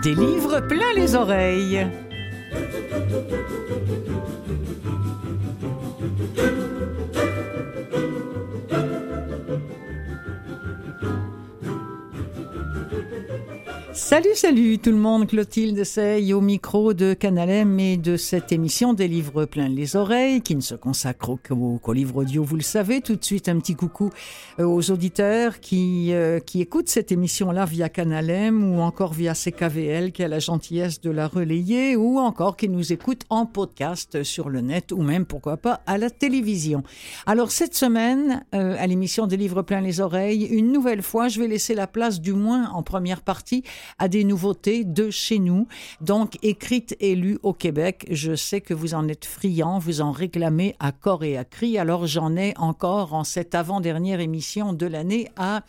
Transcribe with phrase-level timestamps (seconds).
[0.00, 1.86] Des livres plein les oreilles.
[14.12, 18.92] Salut, salut tout le monde, Clotilde Sey au micro de Canalem et de cette émission
[18.92, 23.00] des livres plein les oreilles qui ne se consacre qu'aux livres audio, vous le savez.
[23.00, 24.10] Tout de suite, un petit coucou
[24.60, 30.12] euh, aux auditeurs qui, euh, qui écoutent cette émission-là via Canalem ou encore via CKVL
[30.12, 34.50] qui a la gentillesse de la relayer ou encore qui nous écoutent en podcast sur
[34.50, 36.82] le net ou même, pourquoi pas, à la télévision.
[37.24, 41.40] Alors, cette semaine, euh, à l'émission des livres plein les oreilles, une nouvelle fois, je
[41.40, 43.64] vais laisser la place du moins en première partie
[44.02, 45.68] à des nouveautés de chez nous,
[46.00, 48.04] donc écrites et lues au Québec.
[48.10, 51.78] Je sais que vous en êtes friands, vous en réclamez à corps et à cri,
[51.78, 55.62] alors j'en ai encore en cette avant-dernière émission de l'année à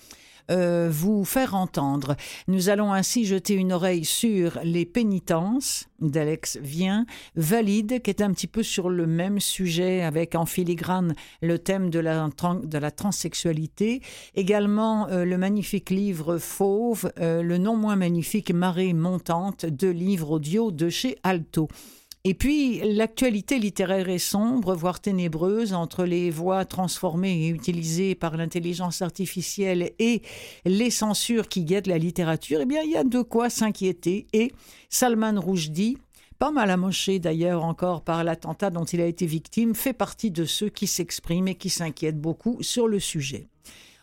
[0.52, 2.16] euh, vous faire entendre.
[2.48, 8.32] Nous allons ainsi jeter une oreille sur Les pénitences d'Alex Vien, Valide, qui est un
[8.34, 14.02] petit peu sur le même sujet avec en filigrane le thème de la, transsexualité.
[14.36, 20.32] Également euh, le magnifique livre Fauve, euh, le non moins magnifique Marée montante, deux livres
[20.32, 21.68] audio de chez Alto.
[22.26, 28.38] Et puis, l'actualité littéraire est sombre, voire ténébreuse, entre les voix transformées et utilisées par
[28.38, 30.22] l'intelligence artificielle et
[30.64, 32.62] les censures qui guettent la littérature.
[32.62, 34.26] Eh bien, il y a de quoi s'inquiéter.
[34.32, 34.54] Et
[34.90, 35.98] Salman Rushdie,
[36.40, 40.46] pas mal amoché d'ailleurs encore par l'attentat dont il a été victime, fait partie de
[40.46, 43.50] ceux qui s'expriment et qui s'inquiètent beaucoup sur le sujet.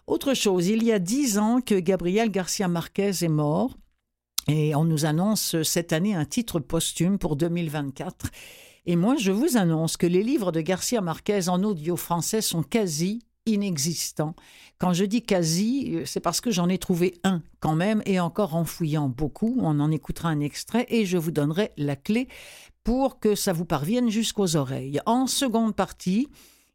[0.06, 3.78] Autre chose, il y a dix ans que Gabriel Garcia Marquez est mort.
[4.52, 8.26] Et on nous annonce cette année un titre posthume pour 2024.
[8.86, 12.64] Et moi, je vous annonce que les livres de Garcia Marquez en audio français sont
[12.64, 14.34] quasi inexistants.
[14.78, 18.56] Quand je dis quasi, c'est parce que j'en ai trouvé un quand même, et encore
[18.56, 19.56] en fouillant beaucoup.
[19.60, 22.26] On en écoutera un extrait et je vous donnerai la clé
[22.82, 25.00] pour que ça vous parvienne jusqu'aux oreilles.
[25.06, 26.26] En seconde partie,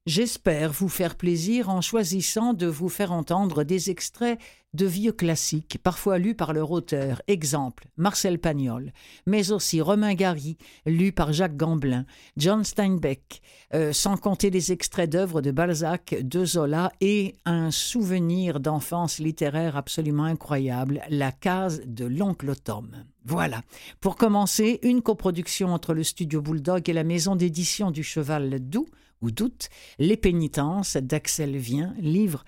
[0.06, 4.40] J'espère vous faire plaisir en choisissant de vous faire entendre des extraits
[4.76, 7.22] de vieux classiques, parfois lus par leur auteur.
[7.28, 8.92] Exemple, Marcel Pagnol,
[9.26, 12.06] mais aussi Romain Gary, lu par Jacques Gamblin,
[12.38, 13.42] John Steinbeck,
[13.74, 19.78] euh, sans compter les extraits d'œuvres de Balzac, de Zola et un souvenir d'enfance littéraire
[19.78, 23.06] absolument incroyable, La case de l'oncle Tom.
[23.26, 23.64] Voilà.
[24.02, 28.88] Pour commencer, une coproduction entre le studio Bulldog et la maison d'édition du Cheval Doux,
[29.22, 32.44] ou doute, Les pénitences d'Axel Vien, livre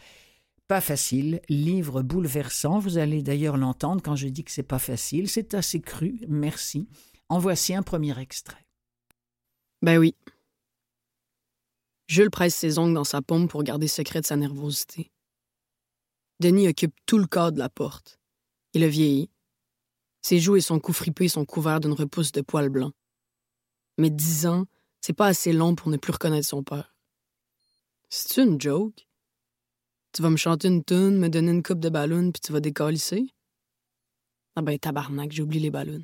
[0.68, 2.80] pas facile, livre bouleversant.
[2.80, 5.30] Vous allez d'ailleurs l'entendre quand je dis que c'est pas facile.
[5.30, 6.88] C'est assez cru, merci.
[7.30, 8.66] En voici un premier extrait.
[9.82, 10.16] Ben oui.
[12.08, 15.12] Jules presse ses ongles dans sa paume pour garder secret de sa nervosité.
[16.40, 18.20] Denis occupe tout le corps de la porte.
[18.74, 19.30] Il a vieilli.
[20.22, 22.94] Ses joues et son cou fripé sont couverts d'une repousse de poils blancs.
[23.98, 24.66] Mais dix ans,
[25.02, 26.96] c'est pas assez long pour ne plus reconnaître son père.
[28.10, 29.07] C'est une joke?
[30.18, 32.60] Tu vas me chanter une tune, me donner une coupe de ballons, puis tu vas
[32.60, 33.28] décalisser?
[34.56, 36.04] Ah ben tabarnak, j'oublie les ballons.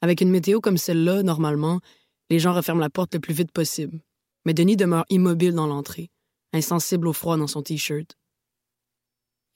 [0.00, 1.82] Avec une météo comme celle-là, normalement,
[2.30, 4.00] les gens referment la porte le plus vite possible.
[4.46, 6.10] Mais Denis demeure immobile dans l'entrée,
[6.54, 8.16] insensible au froid dans son t-shirt.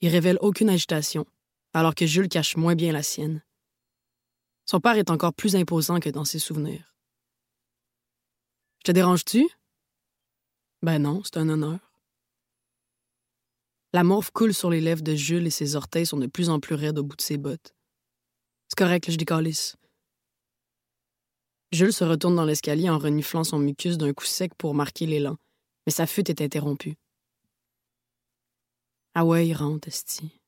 [0.01, 1.25] Il révèle aucune agitation,
[1.73, 3.41] alors que Jules cache moins bien la sienne.
[4.67, 6.95] Son père est encore plus imposant que dans ses souvenirs.
[8.77, 9.49] Je te dérange-tu?
[10.83, 11.88] Ben non, c'est un honneur.
[13.91, 16.59] La morve coule sur les lèvres de Jules et ses orteils sont de plus en
[16.59, 17.73] plus raides au bout de ses bottes.
[18.67, 19.77] C'est correct, je décalisse.
[21.71, 25.37] Jules se retourne dans l'escalier en reniflant son mucus d'un coup sec pour marquer l'élan,
[25.85, 26.95] mais sa fuite est interrompue.
[29.15, 30.39] Ah ouais, il rentre, esti.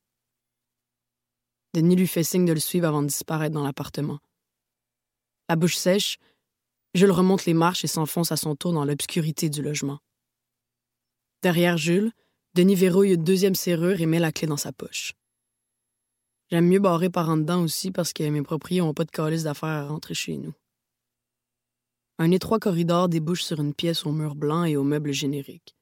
[1.74, 4.20] Denis lui fait signe de le suivre avant de disparaître dans l'appartement.
[5.48, 6.18] La bouche sèche,
[6.94, 9.98] Jules remonte les marches et s'enfonce à son tour dans l'obscurité du logement.
[11.42, 12.12] Derrière Jules,
[12.54, 15.14] Denis verrouille une deuxième serrure et met la clé dans sa poche.
[16.50, 19.44] J'aime mieux barrer par en dedans aussi parce que mes propriétaires n'ont pas de calice
[19.44, 20.52] d'affaires à rentrer chez nous.
[22.18, 25.74] Un étroit corridor débouche sur une pièce aux murs blancs et aux meubles génériques.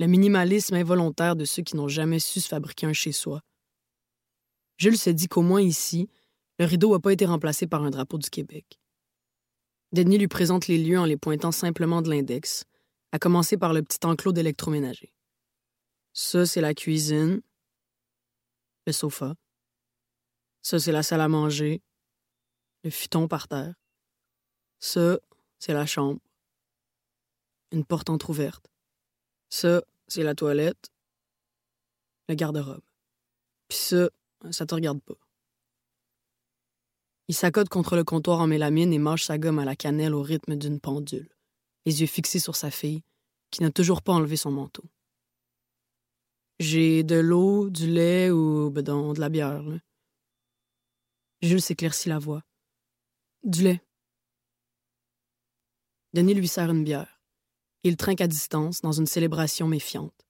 [0.00, 3.40] Le minimalisme involontaire de ceux qui n'ont jamais su se fabriquer un chez-soi.
[4.78, 6.08] Jules se dit qu'au moins ici,
[6.58, 8.80] le rideau n'a pas été remplacé par un drapeau du Québec.
[9.92, 12.64] Denis lui présente les lieux en les pointant simplement de l'index,
[13.12, 15.12] à commencer par le petit enclos d'électroménager.
[16.12, 17.40] Ça, c'est la cuisine,
[18.86, 19.34] le sofa.
[20.62, 21.82] Ça, c'est la salle à manger,
[22.84, 23.74] le futon par terre.
[24.80, 25.18] Ça,
[25.58, 26.20] c'est la chambre,
[27.70, 28.70] une porte entr'ouverte.
[29.48, 30.90] Ça, c'est la toilette,
[32.28, 32.82] le garde-robe.
[33.68, 34.10] Puis ça,
[34.50, 35.14] ça te regarde pas.
[37.28, 40.22] Il s'accote contre le comptoir en mélamine et mange sa gomme à la cannelle au
[40.22, 41.28] rythme d'une pendule,
[41.86, 43.04] les yeux fixés sur sa fille,
[43.50, 44.82] qui n'a toujours pas enlevé son manteau.
[46.60, 49.64] J'ai de l'eau, du lait ou, ben de la bière.
[51.40, 52.42] Jules s'éclaircit la voix.
[53.42, 53.80] Du lait.
[56.12, 57.22] Denis lui sert une bière.
[57.82, 60.26] Il trinque à distance dans une célébration méfiante.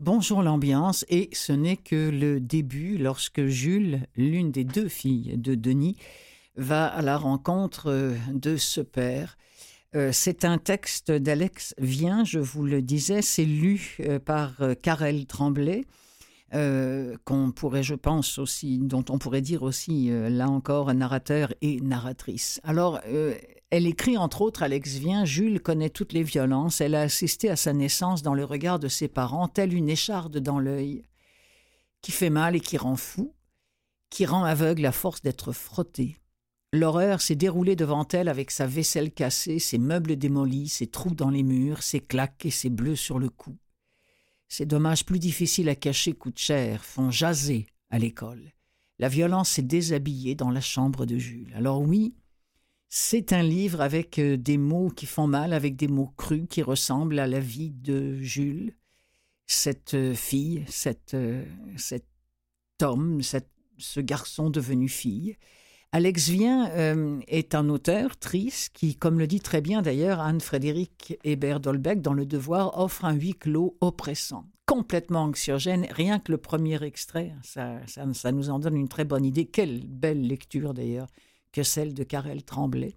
[0.00, 5.54] Bonjour l'ambiance, et ce n'est que le début lorsque Jules, l'une des deux filles de
[5.54, 5.96] Denis,
[6.56, 9.38] va à la rencontre euh, de ce père.
[9.94, 15.26] Euh, c'est un texte d'Alex Vien, je vous le disais, c'est lu euh, par Karel
[15.26, 15.84] Tremblay.
[16.52, 22.60] qu'on pourrait, je pense aussi, dont on pourrait dire aussi, là encore, narrateur et narratrice.
[22.64, 23.00] Alors,
[23.70, 26.80] elle écrit entre autres Alex Vien Jules connaît toutes les violences.
[26.80, 30.38] Elle a assisté à sa naissance dans le regard de ses parents, telle une écharde
[30.38, 31.02] dans l'œil,
[32.00, 33.34] qui fait mal et qui rend fou,
[34.08, 36.16] qui rend aveugle à force d'être frotté.
[36.76, 41.30] L'horreur s'est déroulée devant elle avec sa vaisselle cassée, ses meubles démolis, ses trous dans
[41.30, 43.56] les murs, ses claques et ses bleus sur le cou.
[44.48, 48.52] Ces dommages plus difficiles à cacher coûtent cher, font jaser à l'école.
[48.98, 51.54] La violence s'est déshabillée dans la chambre de Jules.
[51.54, 52.14] Alors oui,
[52.90, 56.62] c'est un livre avec euh, des mots qui font mal, avec des mots crus qui
[56.62, 58.74] ressemblent à la vie de Jules,
[59.46, 61.42] cette euh, fille, cette, euh,
[61.78, 62.06] cet
[62.82, 63.22] homme,
[63.78, 65.38] ce garçon devenu fille.
[65.92, 66.70] Alex Vien
[67.26, 72.26] est un auteur triste qui, comme le dit très bien d'ailleurs Anne-Frédéric Hébert-Dolbeck dans Le
[72.26, 75.86] Devoir, offre un huis clos oppressant, complètement anxiogène.
[75.90, 79.46] Rien que le premier extrait, ça, ça nous en donne une très bonne idée.
[79.46, 81.08] Quelle belle lecture d'ailleurs
[81.52, 82.96] que celle de Karel Tremblay.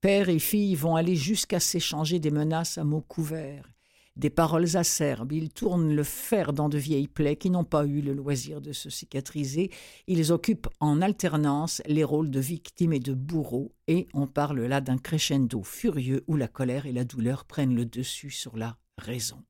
[0.00, 3.70] Père et fille vont aller jusqu'à s'échanger des menaces à mots couverts,
[4.18, 5.32] des paroles acerbes.
[5.32, 8.72] Ils tournent le fer dans de vieilles plaies qui n'ont pas eu le loisir de
[8.72, 9.70] se cicatriser.
[10.06, 14.80] Ils occupent en alternance les rôles de victime et de bourreau, et on parle là
[14.80, 19.42] d'un crescendo furieux où la colère et la douleur prennent le dessus sur la raison.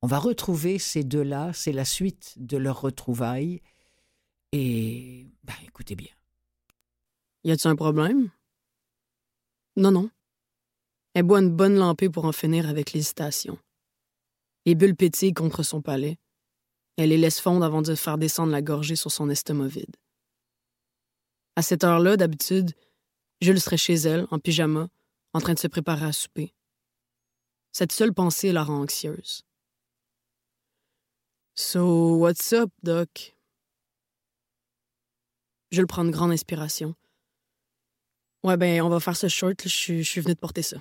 [0.00, 3.60] On va retrouver ces deux-là, c'est la suite de leur retrouvailles.
[4.52, 6.10] Et ben, écoutez bien.
[7.44, 8.30] Y a-t-il un problème?
[9.76, 10.10] Non, non.
[11.14, 13.58] Elle boit une bonne lampée pour en finir avec l'hésitation.
[14.66, 16.18] Les bulles pétillent contre son palais.
[16.96, 19.96] Elle les laisse fondre avant de faire descendre la gorgée sur son estomac vide.
[21.56, 22.72] À cette heure-là, d'habitude,
[23.40, 24.88] Jules serait chez elle, en pyjama,
[25.32, 26.54] en train de se préparer à souper.
[27.72, 29.42] Cette seule pensée la rend anxieuse.
[31.54, 33.36] So, what's up, Doc?
[35.70, 36.94] Jules prend une grande inspiration.
[38.44, 39.62] Ouais, ben, on va faire ce short.
[39.62, 40.78] Je suis venu de porter ça.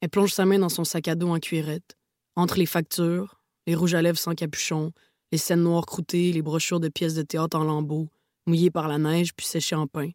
[0.00, 1.95] Elle plonge sa main dans son sac à dos en cuirette,
[2.36, 4.92] entre les factures, les rouges à lèvres sans capuchon,
[5.32, 8.08] les scènes noires croûtées, les brochures de pièces de théâtre en lambeaux,
[8.46, 10.10] mouillées par la neige puis séchées en pain,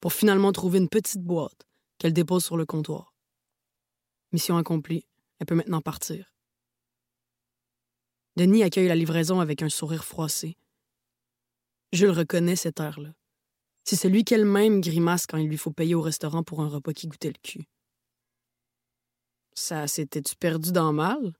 [0.00, 1.66] pour finalement trouver une petite boîte
[1.98, 3.14] qu'elle dépose sur le comptoir.
[4.32, 5.06] Mission accomplie,
[5.38, 6.34] elle peut maintenant partir.
[8.36, 10.56] Denis accueille la livraison avec un sourire froissé.
[11.92, 13.12] Je le reconnais cette heure-là.
[13.84, 17.08] C'est celui qu'elle-même grimace quand il lui faut payer au restaurant pour un repas qui
[17.08, 17.66] goûtait le cul.
[19.54, 21.34] Ça s'était-tu perdu dans mal?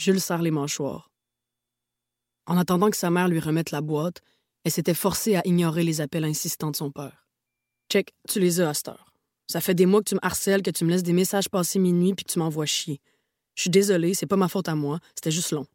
[0.00, 1.10] Jules serre les mâchoires.
[2.46, 4.22] En attendant que sa mère lui remette la boîte,
[4.64, 7.28] elle s'était forcée à ignorer les appels insistants de son père.
[7.92, 9.12] Check, tu les as à cette heure.
[9.46, 11.78] Ça fait des mois que tu me harcèles, que tu me laisses des messages passer
[11.78, 13.02] minuit puis que tu m'envoies chier.
[13.56, 15.66] Je suis désolée, c'est pas ma faute à moi, c'était juste long.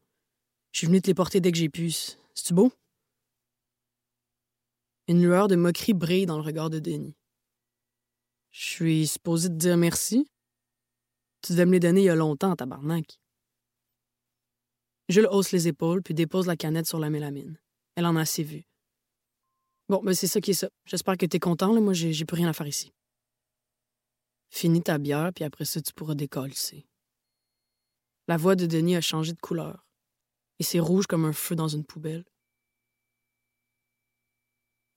[0.72, 1.92] Je suis venue te les porter dès que j'ai pu.
[1.92, 2.74] C'est-tu beau?
[5.08, 7.16] Une lueur de moquerie brille dans le regard de Denis.
[8.50, 10.26] Je suis supposé te dire merci?
[11.44, 13.20] Tu devais me les donner il y a longtemps, tabarnak.
[15.10, 17.60] Jules hausse les épaules puis dépose la canette sur la mélamine.
[17.96, 18.66] Elle en a assez vu.
[19.88, 20.70] Bon, ben, c'est ça qui est ça.
[20.86, 21.80] J'espère que t'es content, là.
[21.80, 22.92] Moi, j'ai plus rien à faire ici.
[24.50, 26.54] Finis ta bière, puis après ça, tu pourras décoller.
[28.28, 29.86] La voix de Denis a changé de couleur.
[30.60, 32.26] Et c'est rouge comme un feu dans une poubelle.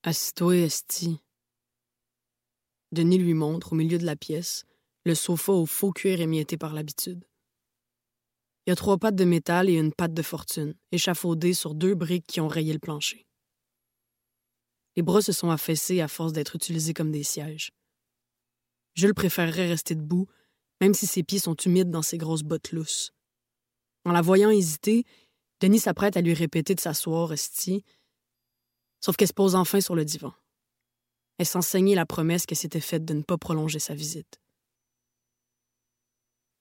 [0.03, 1.19] Assis-toi, Esti.
[2.91, 4.65] Denis lui montre, au milieu de la pièce,
[5.05, 7.23] le sofa au faux cuir émietté par l'habitude.
[8.69, 11.95] Il y a trois pattes de métal et une patte de fortune, échafaudées sur deux
[11.95, 13.25] briques qui ont rayé le plancher.
[14.95, 17.71] Les bras se sont affaissés à force d'être utilisés comme des sièges.
[18.93, 20.27] Jules préférerait rester debout,
[20.81, 23.11] même si ses pieds sont humides dans ses grosses bottes lousses.
[24.05, 25.03] En la voyant hésiter,
[25.61, 27.83] Denis s'apprête à lui répéter de s'asseoir, Esti,
[29.01, 30.35] Sauf qu'elle se pose enfin sur le divan.
[31.39, 34.39] Elle s'enseignait la promesse qu'elle s'était faite de ne pas prolonger sa visite.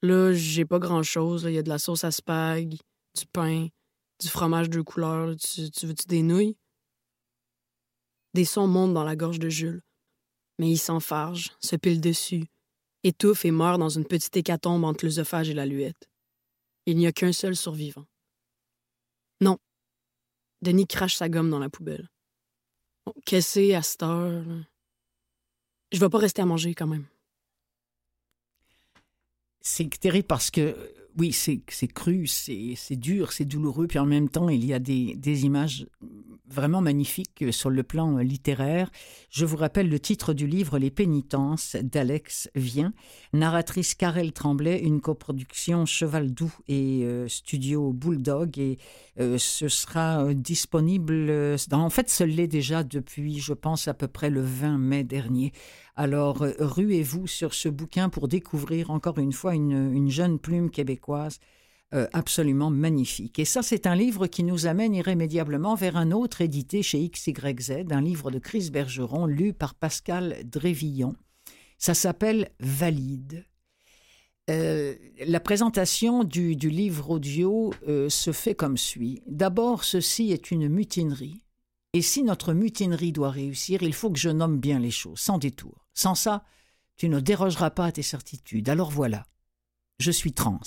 [0.02, 1.45] Là, j'ai pas grand-chose.
[1.45, 2.76] Il y a de la sauce à spag,
[3.17, 3.69] du pain,
[4.21, 5.35] du fromage de couleurs.
[5.37, 6.57] Tu, veux-tu des nouilles?
[8.35, 9.83] Des sons montent dans la gorge de Jules.
[10.59, 12.45] Mais il s'enfarge, se pile dessus,
[13.05, 16.09] étouffe et meurt dans une petite hécatombe entre l'œsophage et la luette.
[16.87, 18.07] Il n'y a qu'un seul survivant.
[19.40, 19.59] Non.
[20.62, 22.09] Denis crache sa gomme dans la poubelle.
[23.25, 24.45] Qu'est-ce que à cette heure?
[25.93, 27.07] Je vais pas rester à manger quand même.
[29.61, 30.75] C'est terrible parce que
[31.19, 35.45] oui, c'est cru, c'est dur, c'est douloureux, puis en même temps, il y a des,
[35.45, 35.87] images
[36.49, 38.91] vraiment magnifiques sur le plan littéraire.
[39.29, 42.93] Je vous rappelle le titre du livre Les pénitences d'Alex Vien,
[43.33, 48.79] narratrice Karel Tremblay, une coproduction Cheval Doux et euh, Studio Bulldog, et
[49.19, 54.07] euh, ce sera euh, disponible, en fait, ce l'est déjà depuis, je pense, à peu
[54.07, 55.53] près le 20 mai dernier.
[55.99, 61.40] Alors, ruez-vous sur ce bouquin pour découvrir encore une fois une, une jeune plume québécoise
[61.93, 63.40] euh, absolument magnifique.
[63.40, 67.87] Et ça, c'est un livre qui nous amène irrémédiablement vers un autre édité chez XYZ,
[67.90, 71.17] un livre de Chris Bergeron lu par Pascal Drévillon.
[71.78, 73.47] Ça s'appelle Valide.
[74.50, 74.95] Euh,
[75.26, 79.23] la présentation du, livre audio euh, se fait comme suit.
[79.26, 81.43] D'abord, ceci est une mutinerie.
[81.95, 85.38] Et si notre mutinerie doit réussir, il faut que je nomme bien les choses, sans
[85.38, 85.87] détour.
[85.95, 86.45] Sans ça,
[86.97, 88.68] tu ne dérogeras pas à tes certitudes.
[88.68, 89.26] Alors voilà,
[89.99, 90.61] je suis trans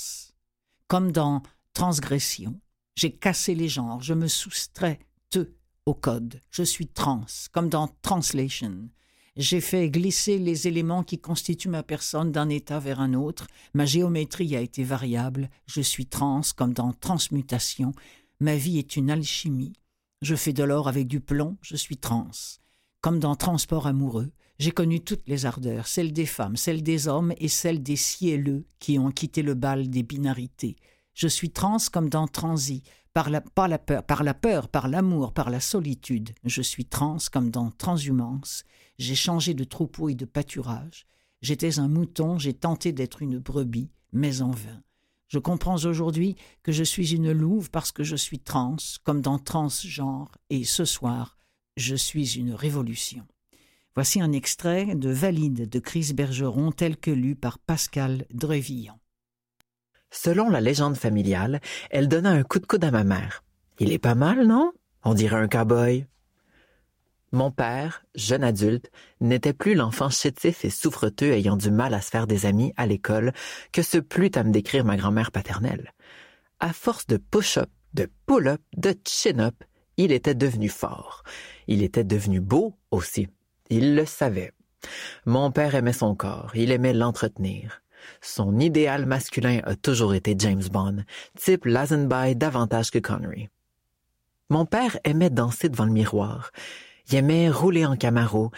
[0.88, 1.42] comme dans
[1.74, 2.60] transgression.
[2.96, 5.00] J'ai cassé les genres, je me soustrais
[5.30, 5.54] te
[5.86, 6.42] au code.
[6.52, 8.90] Je suis trans, comme dans translation.
[9.38, 13.48] J'ai fait glisser les éléments qui constituent ma personne d'un état vers un autre.
[13.74, 15.50] Ma géométrie a été variable.
[15.66, 17.94] Je suis trans, comme dans transmutation.
[18.42, 19.74] Ma vie est une alchimie.
[20.22, 21.58] Je fais de l'or avec du plomb.
[21.62, 22.30] Je suis trans.
[23.02, 27.34] Comme dans transport amoureux, j'ai connu toutes les ardeurs, celles des femmes, celles des hommes
[27.40, 30.76] et celles des cieleux qui ont quitté le bal des binarités.
[31.16, 36.30] Je suis trans comme dans transi, par la, peur, par l'amour, par la solitude.
[36.46, 38.64] Je suis trans comme dans transhumance.
[39.00, 41.08] J'ai changé de troupeau et de pâturage.
[41.42, 44.84] J'étais un mouton, j'ai tenté d'être une brebis, mais en vain.
[45.32, 49.40] Je comprends aujourd'hui que je suis une louve parce que je suis trans, comme dans
[49.40, 51.38] transgenre, et ce soir,
[51.78, 53.26] je suis une révolution.
[53.96, 59.00] Voici un extrait de Valide de Chris Bergeron tel que lu par Pascal Drevillon.
[60.10, 61.62] Selon la légende familiale,
[61.92, 63.46] elle donna un coup de coude à ma mère.
[63.80, 64.74] Il est pas mal, non?
[65.06, 66.08] On dirait un cow-boy.
[67.34, 72.10] Mon père, jeune adulte, n'était plus l'enfant chétif et souffreteux ayant du mal à se
[72.10, 73.32] faire des amis à l'école
[73.72, 75.94] que se plut à me décrire ma grand-mère paternelle.
[76.60, 79.56] À force de push-up, de pull-up, de chin-up,
[79.96, 81.24] il était devenu fort.
[81.68, 83.28] Il était devenu beau aussi.
[83.70, 84.52] Il le savait.
[85.26, 87.82] Mon père aimait son corps, il aimait l'entretenir.
[88.20, 91.04] Son idéal masculin a toujours été James Bond,
[91.38, 93.48] type Lazenby davantage que Connery.
[94.50, 96.52] Mon père aimait danser devant le miroir.
[97.12, 98.52] Il aimait rouler en Camaro.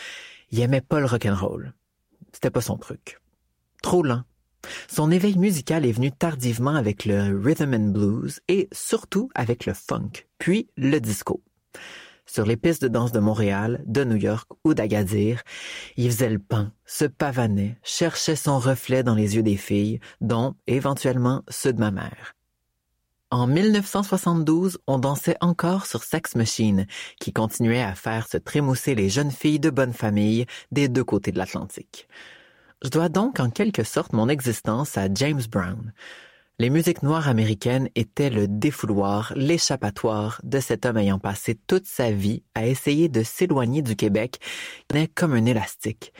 [0.51, 1.73] Il aimait pas le rock'n'roll.
[2.31, 3.19] C'était pas son truc.
[3.81, 4.23] Trop lent.
[4.87, 9.73] Son éveil musical est venu tardivement avec le rhythm and blues et surtout avec le
[9.73, 11.41] funk, puis le disco
[12.25, 15.43] sur les pistes de danse de Montréal, de New York ou d'Agadir.
[15.97, 20.55] Il faisait le pain, se pavanait, cherchait son reflet dans les yeux des filles, dont,
[20.65, 22.33] éventuellement, ceux de ma mère.
[23.33, 26.85] En 1972, on dansait encore sur Sex Machine,
[27.19, 31.31] qui continuait à faire se trémousser les jeunes filles de bonne famille des deux côtés
[31.31, 32.07] de l'Atlantique.
[32.83, 35.93] Je dois donc en quelque sorte mon existence à James Brown.
[36.59, 42.11] Les musiques noires américaines étaient le défouloir, l'échappatoire de cet homme ayant passé toute sa
[42.11, 44.37] vie à essayer de s'éloigner du Québec,
[45.15, 46.13] comme un élastique.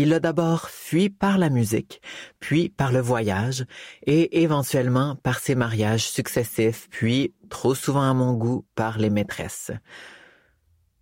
[0.00, 2.00] Il a d'abord fui par la musique,
[2.38, 3.64] puis par le voyage,
[4.06, 9.72] et éventuellement par ses mariages successifs, puis, trop souvent à mon goût, par les maîtresses.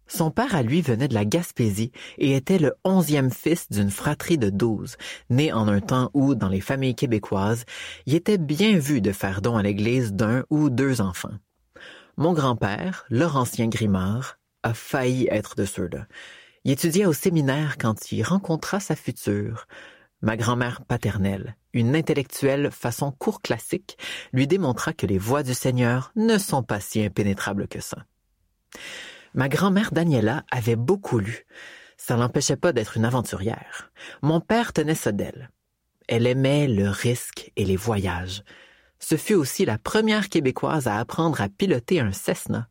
[0.07, 4.39] Son père à lui venait de la Gaspésie et était le onzième fils d'une fratrie
[4.39, 4.97] de douze,
[5.29, 7.67] né en un temps où, dans les familles québécoises,
[8.07, 11.37] il était bien vu de faire don à l'église d'un ou deux enfants.
[12.17, 16.07] Mon grand-père, Laurentien Grimard, a failli être de ceux-là.
[16.67, 19.69] Il étudiait au séminaire quand il rencontra sa future.
[20.21, 23.97] Ma grand-mère paternelle, une intellectuelle façon court classique,
[24.33, 27.99] lui démontra que les voies du Seigneur ne sont pas si impénétrables que ça.
[29.33, 31.47] Ma grand-mère Daniela avait beaucoup lu.
[31.99, 33.93] Ça l'empêchait pas d'être une aventurière.
[34.23, 35.51] Mon père tenait ça d'elle.
[36.09, 38.43] Elle aimait le risque et les voyages.
[38.99, 42.67] Ce fut aussi la première Québécoise à apprendre à piloter un Cessna.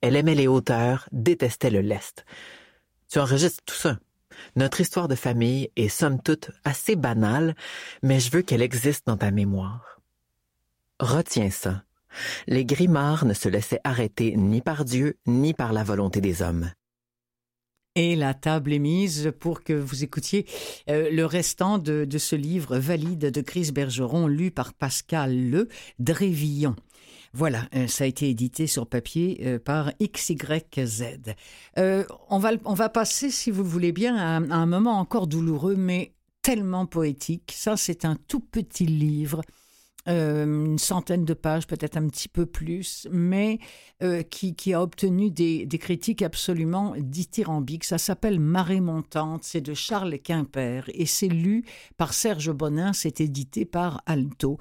[0.00, 2.24] Elle aimait les hauteurs, détestait le lest.
[3.10, 3.98] Tu enregistres tout ça.
[4.54, 7.56] Notre histoire de famille est somme toute assez banale,
[8.02, 10.00] mais je veux qu'elle existe dans ta mémoire.
[11.00, 11.82] Retiens ça.
[12.46, 16.70] Les Grimards ne se laissaient arrêter ni par Dieu ni par la volonté des hommes.
[17.96, 20.46] Et la table est mise pour que vous écoutiez
[20.88, 26.76] euh, le restant de, ce livre valide de Chris Bergeron, lu par Pascal Le Drévillon.
[27.32, 31.34] Voilà, euh, ça a été édité sur papier euh, par XYZ.
[31.76, 35.76] on, va, on va passer, si vous le voulez bien, à un moment encore douloureux,
[35.76, 37.52] mais tellement poétique.
[37.54, 39.42] Ça, c'est un tout petit livre
[40.08, 43.58] euh, une centaine de pages, peut-être un petit peu plus, mais
[44.02, 47.84] euh, qui, a obtenu des, critiques absolument dithyrambiques.
[47.84, 51.64] Ça s'appelle Marée montante, c'est de Charles Quimper et c'est lu
[51.98, 54.58] par Serge Bonin, c'est édité par Alto.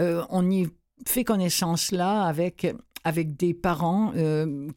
[0.00, 0.68] Euh, on y
[1.08, 2.66] fait connaissance là avec
[3.36, 4.12] des parents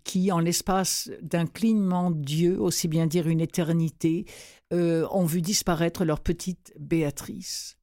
[0.03, 4.25] qui, en l'espace d'un clignement d'yeux, aussi bien dire une éternité,
[4.71, 7.76] ont vu disparaître leur petite Béatrice.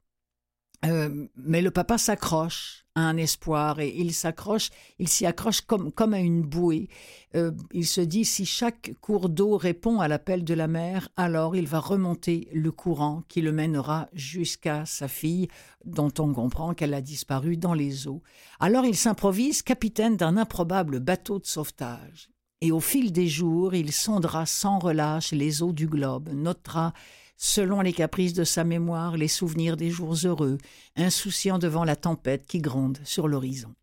[0.85, 5.91] Euh, mais le papa s'accroche à un espoir et il s'accroche, il s'y accroche comme,
[5.91, 6.88] comme à une bouée.
[7.35, 11.57] Euh, il se dit si chaque cours d'eau répond à l'appel de la mer, alors
[11.57, 15.49] il va remonter le courant qui le mènera jusqu'à sa fille,
[15.85, 18.23] dont on comprend qu'elle a disparu dans les eaux.
[18.61, 22.29] Alors il s'improvise capitaine d'un improbable bateau de sauvetage.
[22.61, 26.93] Et au fil des jours, il sondera sans relâche les eaux du globe, notera
[27.37, 30.59] selon les caprices de sa mémoire, les souvenirs des jours heureux,
[30.97, 33.75] insouciant devant la tempête qui gronde sur l'horizon.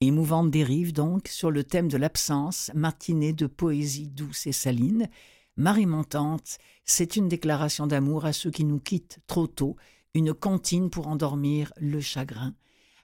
[0.00, 5.08] Émouvante dérive donc sur le thème de l'absence, matinée de poésie douce et saline,
[5.56, 9.76] Marie montante, c'est une déclaration d'amour à ceux qui nous quittent trop tôt,
[10.14, 12.54] une comptine pour endormir le chagrin.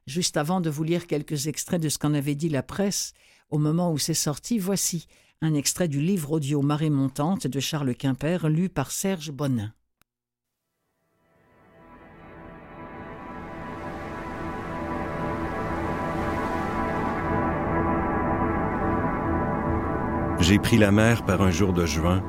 [0.06, 3.12] Juste avant de vous lire quelques extraits de ce qu'en avait dit la presse,
[3.50, 5.06] au moment où c'est sorti, voici
[5.40, 9.72] un extrait du livre audio Marée montante de Charles Quimper, lu par Serge Bonin.
[20.48, 22.22] J'ai pris la mer par un jour de juin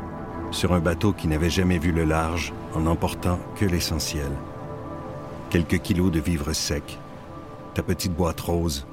[0.51, 4.29] sur un bateau qui n'avait jamais vu le large en n'emportant que l'essentiel.
[5.49, 6.99] Quelques kilos de vivres secs,
[7.73, 8.85] ta petite boîte rose,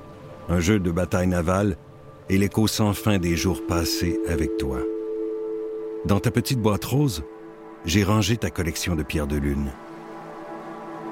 [0.49, 1.77] un jeu de bataille navale
[2.31, 4.79] et l'écho sans fin des jours passés avec toi.
[6.05, 7.25] Dans ta petite boîte rose,
[7.85, 9.73] j'ai rangé ta collection de pierres de lune.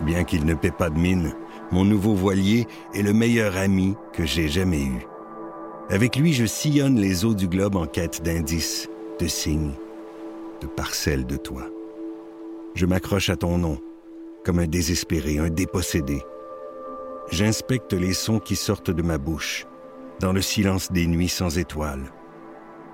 [0.03, 1.35] Bien qu'il ne paie pas de mine,
[1.72, 5.05] mon nouveau voilier est le meilleur ami que j'ai jamais eu.
[5.90, 8.88] Avec lui, je sillonne les eaux du globe en quête d'indices,
[9.20, 9.75] de signes,
[10.62, 11.66] de parcelles de toi.
[12.75, 13.79] Je m'accroche à ton nom,
[14.44, 16.23] comme un désespéré, un dépossédé.
[17.31, 19.66] J'inspecte les sons qui sortent de ma bouche,
[20.20, 22.12] dans le silence des nuits sans étoiles.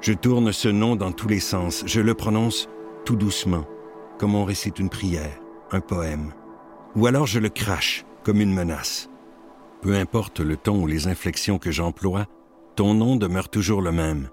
[0.01, 2.69] Je tourne ce nom dans tous les sens, je le prononce
[3.05, 3.67] tout doucement,
[4.19, 5.39] comme on récite une prière,
[5.71, 6.33] un poème.
[6.97, 9.09] Ou alors je le crache, comme une menace.
[9.81, 12.27] Peu importe le ton ou les inflexions que j'emploie,
[12.81, 14.31] ton nom demeure toujours le même.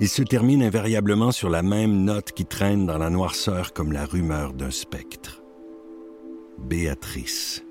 [0.00, 4.06] Il se termine invariablement sur la même note qui traîne dans la noirceur comme la
[4.06, 5.42] rumeur d'un spectre.
[6.56, 7.62] Béatrice.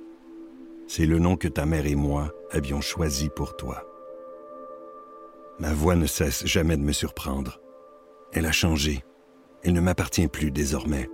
[0.85, 3.83] C'est le nom que ta mère et moi avions choisi pour toi.
[5.57, 7.59] Ma voix ne cesse jamais de me surprendre.
[8.31, 9.03] Elle a changé.
[9.63, 11.09] Elle ne m'appartient plus désormais.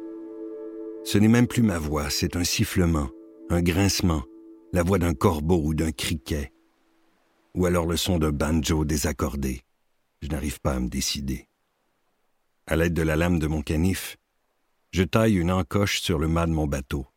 [1.05, 3.07] Ce n'est même plus ma voix, c'est un sifflement,
[3.49, 4.23] un grincement,
[4.73, 6.51] la voix d'un corbeau ou d'un criquet,
[7.55, 9.63] ou alors le son d'un banjo désaccordé.
[10.21, 11.47] Je n'arrive pas à me décider.
[12.67, 14.17] À l'aide de la lame de mon canif,
[14.91, 17.07] je taille une encoche sur le mât de mon bateau.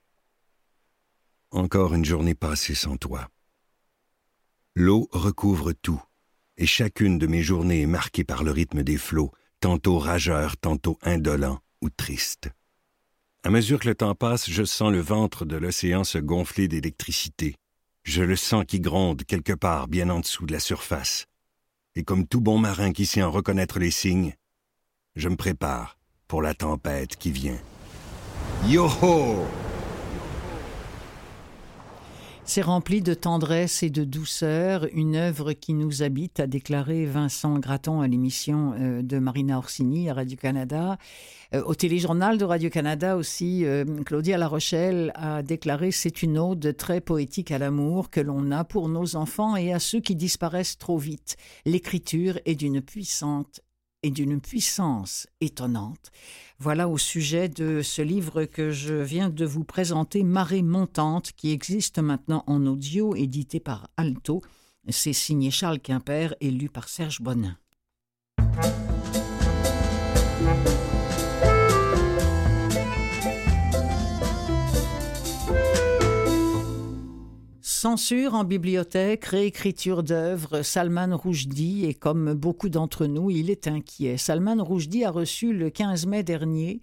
[1.50, 3.28] Encore une journée passée sans toi.
[4.74, 6.02] L'eau recouvre tout,
[6.56, 10.98] et chacune de mes journées est marquée par le rythme des flots, tantôt rageurs, tantôt
[11.02, 12.50] indolents ou tristes.
[13.42, 17.56] À mesure que le temps passe, je sens le ventre de l'océan se gonfler d'électricité.
[18.08, 21.26] Je le sens qui gronde quelque part bien en dessous de la surface.
[21.94, 24.32] Et comme tout bon marin qui sait en reconnaître les signes,
[25.14, 27.58] je me prépare pour la tempête qui vient.
[28.64, 29.44] Yo-ho!
[32.50, 37.58] C'est rempli de tendresse et de douceur, une œuvre qui nous habite, a déclaré Vincent
[37.58, 40.96] Gratton à l'émission euh, de Marina Orsini à Radio-Canada.
[41.54, 46.74] Euh, au téléjournal de Radio-Canada aussi, euh, Claudia La Rochelle a déclaré c'est une ode
[46.78, 50.78] très poétique à l'amour que l'on a pour nos enfants et à ceux qui disparaissent
[50.78, 51.36] trop vite.
[51.66, 53.60] L'écriture est d'une puissante
[54.02, 56.10] et d'une puissance étonnante.
[56.58, 61.50] Voilà au sujet de ce livre que je viens de vous présenter, Marée montante, qui
[61.52, 64.42] existe maintenant en audio, édité par Alto.
[64.88, 67.56] C'est signé Charles Quimper et lu par Serge Bonin.
[77.80, 84.16] Censure en bibliothèque, réécriture d'œuvres, Salman Rushdie et comme beaucoup d'entre nous, il est inquiet.
[84.16, 86.80] Salman Rushdie a reçu le 15 mai dernier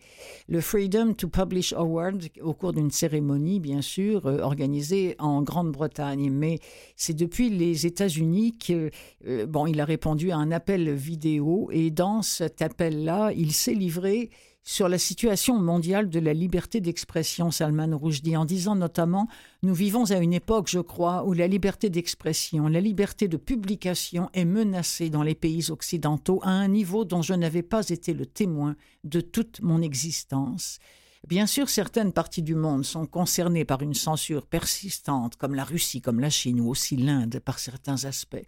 [0.48, 6.32] le Freedom to Publish Award au cours d'une cérémonie, bien sûr, euh, organisée en Grande-Bretagne.
[6.32, 6.60] Mais
[6.96, 8.90] c'est depuis les États-Unis que,
[9.28, 13.74] euh, bon, il a répondu à un appel vidéo et dans cet appel-là, il s'est
[13.74, 14.30] livré
[14.68, 19.28] sur la situation mondiale de la liberté d'expression, Salman Rushdie, en disant notamment
[19.62, 24.30] Nous vivons à une époque, je crois, où la liberté d'expression, la liberté de publication
[24.34, 28.26] est menacée dans les pays occidentaux à un niveau dont je n'avais pas été le
[28.26, 30.80] témoin de toute mon existence.
[31.28, 36.02] Bien sûr, certaines parties du monde sont concernées par une censure persistante, comme la Russie,
[36.02, 38.46] comme la Chine ou aussi l'Inde par certains aspects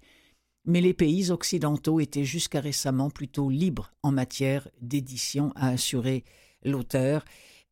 [0.68, 6.24] mais les pays occidentaux étaient jusqu'à récemment plutôt libres en matière d'édition, a assuré
[6.64, 7.24] l'auteur,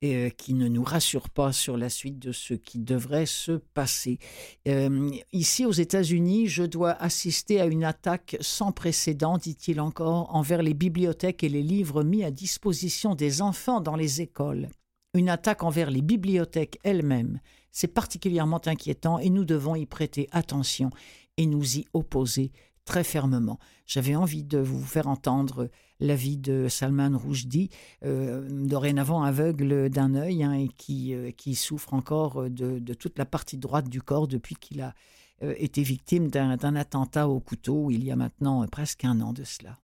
[0.03, 4.19] euh, qui ne nous rassure pas sur la suite de ce qui devrait se passer.
[4.67, 10.62] Euh, ici aux États-Unis, je dois assister à une attaque sans précédent, dit-il encore, envers
[10.62, 14.69] les bibliothèques et les livres mis à disposition des enfants dans les écoles.
[15.13, 17.39] Une attaque envers les bibliothèques elles-mêmes.
[17.71, 20.89] C'est particulièrement inquiétant et nous devons y prêter attention
[21.38, 22.51] et nous y opposer
[22.86, 23.60] très fermement.
[23.86, 25.69] J'avais envie de vous faire entendre
[26.00, 27.69] l'avis de Salman Rushdie,
[28.04, 33.17] euh, dorénavant aveugle d'un œil hein, et qui, euh, qui souffre encore de, de, toute
[33.17, 34.93] la partie droite du corps depuis qu'il a
[35.43, 39.43] euh, été victime d'un attentat au couteau il y a maintenant presque un an de
[39.43, 39.78] cela.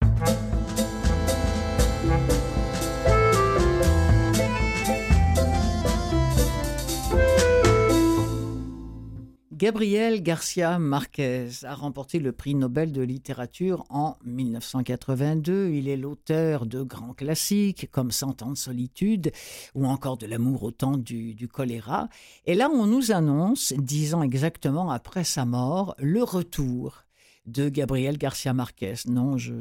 [9.60, 15.68] Gabriel Garcia Marquez a remporté le prix Nobel de littérature en 1982.
[15.68, 19.32] Il est l'auteur de grands classiques comme Cent ans de solitude
[19.74, 22.08] ou encore de l'amour au temps du, choléra.
[22.46, 27.04] Et là, on nous annonce, dix ans exactement après sa mort, le retour
[27.44, 28.94] de Gabriel Garcia Marquez.
[29.08, 29.52] Non, je,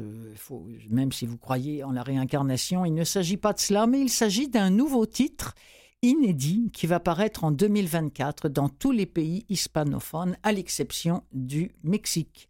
[0.88, 4.08] même si vous croyez en la réincarnation, il ne s'agit pas de cela, mais il
[4.08, 5.54] s'agit d'un nouveau titre
[6.02, 12.48] inédit qui va paraître en 2024 dans tous les pays hispanophones, à l'exception du Mexique,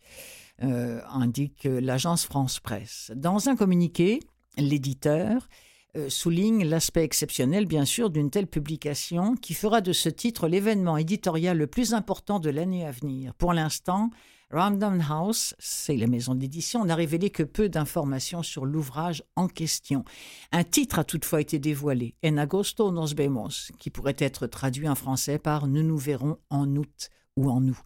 [0.63, 3.11] euh, indique l'agence France Presse.
[3.15, 4.21] Dans un communiqué,
[4.57, 5.49] l'éditeur
[5.97, 10.97] euh, souligne l'aspect exceptionnel, bien sûr, d'une telle publication qui fera de ce titre l'événement
[10.97, 13.35] éditorial le plus important de l'année à venir.
[13.35, 14.11] Pour l'instant,
[14.53, 20.05] Random House, c'est la maison d'édition, n'a révélé que peu d'informations sur l'ouvrage en question.
[20.51, 24.97] Un titre a toutefois été dévoilé, En agosto nos vemos, qui pourrait être traduit en
[24.97, 27.79] français par Nous nous verrons en août ou en nous.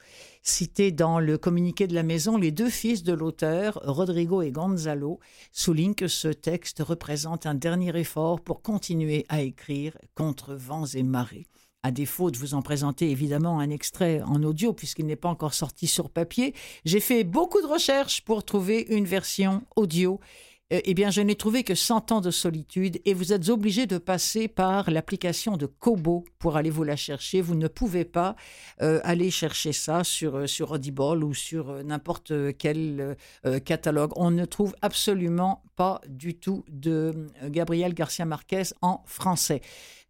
[0.42, 5.20] Cité dans le communiqué de la maison, les deux fils de l'auteur, Rodrigo et Gonzalo,
[5.52, 11.02] soulignent que ce texte représente un dernier effort pour continuer à écrire contre vents et
[11.02, 11.46] marées
[11.84, 15.52] à défaut de vous en présenter évidemment un extrait en audio puisqu'il n'est pas encore
[15.52, 16.54] sorti sur papier,
[16.86, 20.18] j'ai fait beaucoup de recherches pour trouver une version audio
[20.84, 23.98] eh bien, je n'ai trouvé que 100 ans de solitude et vous êtes obligé de
[23.98, 27.40] passer par l'application de Kobo pour aller vous la chercher.
[27.42, 28.34] Vous ne pouvez pas
[28.82, 33.16] euh, aller chercher ça sur, euh, sur Audible ou sur n'importe quel
[33.64, 34.12] catalogue.
[34.16, 39.60] On ne trouve absolument pas du tout de Gabriel Garcia Marquez en français.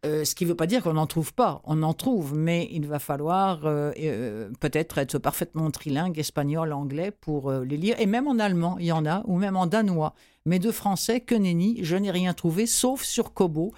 [0.03, 2.87] ce qui ne veut pas dire qu'on n'en trouve pas, on en trouve, mais il
[2.87, 8.77] va falloir peut-être être parfaitement trilingue, espagnol, anglais pour les lire, et même en allemand,
[8.79, 10.13] il y en a, ou même en danois
[10.45, 13.73] mais de français, que nenni, je n'ai rien trouvé, sauf sur Kobo,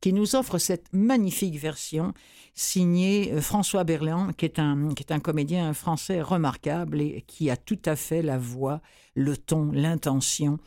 [0.00, 2.14] qui nous offre cette magnifique version
[2.54, 7.50] signée euh, François Berlin, qui est, un, qui est un comédien français remarquable et qui
[7.50, 8.80] a tout à fait la voix,
[9.14, 10.58] le ton, l'intention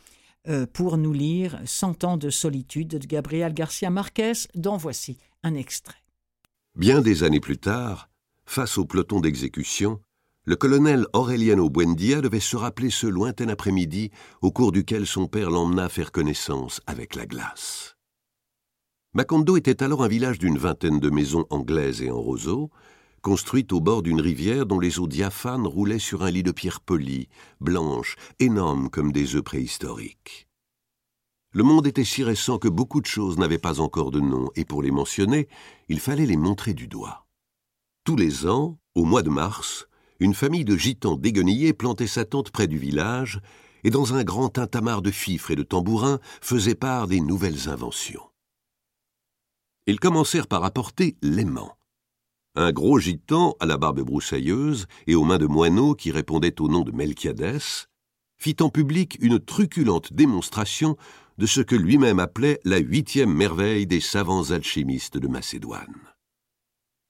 [0.48, 5.54] euh, pour nous lire Cent ans de solitude de Gabriel Garcia Marquez, dont voici un
[5.54, 6.02] extrait.
[6.76, 8.10] Bien des années plus tard,
[8.46, 10.00] face au peloton d'exécution,
[10.46, 14.10] le colonel Aureliano Buendia devait se rappeler ce lointain après-midi
[14.42, 17.96] au cours duquel son père l'emmena faire connaissance avec la glace.
[19.14, 22.70] Macondo était alors un village d'une vingtaine de maisons anglaises et en roseau,
[23.22, 26.80] construites au bord d'une rivière dont les eaux diaphanes roulaient sur un lit de pierre
[26.80, 27.28] polie,
[27.60, 30.46] blanche, énorme comme des œufs préhistoriques.
[31.52, 34.64] Le monde était si récent que beaucoup de choses n'avaient pas encore de nom, et
[34.64, 35.48] pour les mentionner,
[35.88, 37.26] il fallait les montrer du doigt.
[38.02, 39.86] Tous les ans, au mois de mars,
[40.20, 43.40] une famille de gitans déguenillés plantait sa tente près du village
[43.84, 48.30] et dans un grand tintamarre de fifres et de tambourins faisait part des nouvelles inventions.
[49.86, 51.76] Ils commencèrent par apporter l'aimant.
[52.54, 56.68] Un gros gitan à la barbe broussailleuse et aux mains de moineaux qui répondait au
[56.68, 57.88] nom de Melchiadès
[58.38, 60.96] fit en public une truculente démonstration
[61.38, 66.13] de ce que lui-même appelait la huitième merveille des savants alchimistes de Macédoine.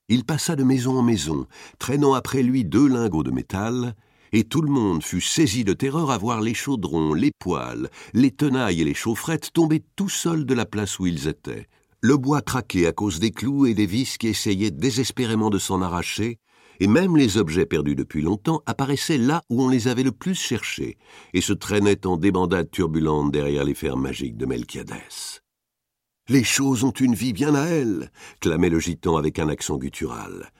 [0.08, 1.46] Il passa de maison en maison,
[1.78, 3.94] traînant après lui deux lingots de métal,
[4.32, 8.30] et tout le monde fut saisi de terreur à voir les chaudrons, les poêles, les
[8.30, 11.68] tenailles et les chaufferettes tomber tout seuls de la place où ils étaient.
[12.00, 15.80] Le bois craquait à cause des clous et des vis qui essayaient désespérément de s'en
[15.80, 16.38] arracher,
[16.80, 20.34] et même les objets perdus depuis longtemps apparaissaient là où on les avait le plus
[20.34, 20.98] cherchés,
[21.32, 25.43] et se traînaient en débandade turbulente derrière les fers magiques de Melchiadès.
[26.28, 28.10] Les choses ont une vie bien à elles,
[28.40, 30.50] clamait le gitan avec un accent guttural.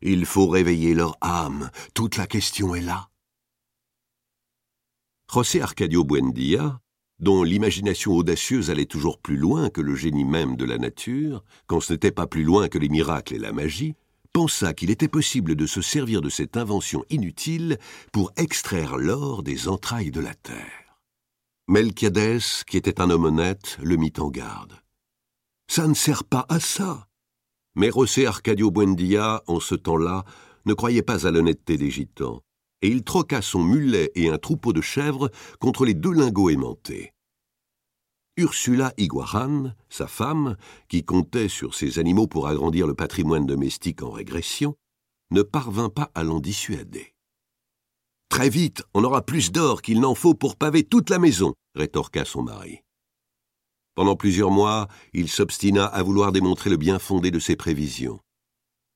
[0.00, 3.08] Il faut réveiller leur âme, toute la question est là.
[5.32, 6.80] José Arcadio Buendia,
[7.20, 11.78] dont l'imagination audacieuse allait toujours plus loin que le génie même de la nature, quand
[11.78, 13.94] ce n'était pas plus loin que les miracles et la magie,
[14.32, 17.78] pensa qu'il était possible de se servir de cette invention inutile
[18.10, 20.98] pour extraire l'or des entrailles de la terre.
[21.68, 24.81] Melchiadès, qui était un homme honnête, le mit en garde.
[25.74, 27.08] Ça ne sert pas à ça.
[27.76, 30.22] Mais José Arcadio Buendia, en ce temps-là,
[30.66, 32.42] ne croyait pas à l'honnêteté des gitans
[32.82, 35.30] et il troqua son mulet et un troupeau de chèvres
[35.60, 37.14] contre les deux lingots aimantés.
[38.36, 40.58] Ursula Iguaran, sa femme,
[40.88, 44.74] qui comptait sur ces animaux pour agrandir le patrimoine domestique en régression,
[45.30, 47.14] ne parvint pas à l'en dissuader.
[48.28, 52.26] Très vite, on aura plus d'or qu'il n'en faut pour paver toute la maison, rétorqua
[52.26, 52.82] son mari.
[53.94, 58.20] Pendant plusieurs mois, il s'obstina à vouloir démontrer le bien fondé de ses prévisions.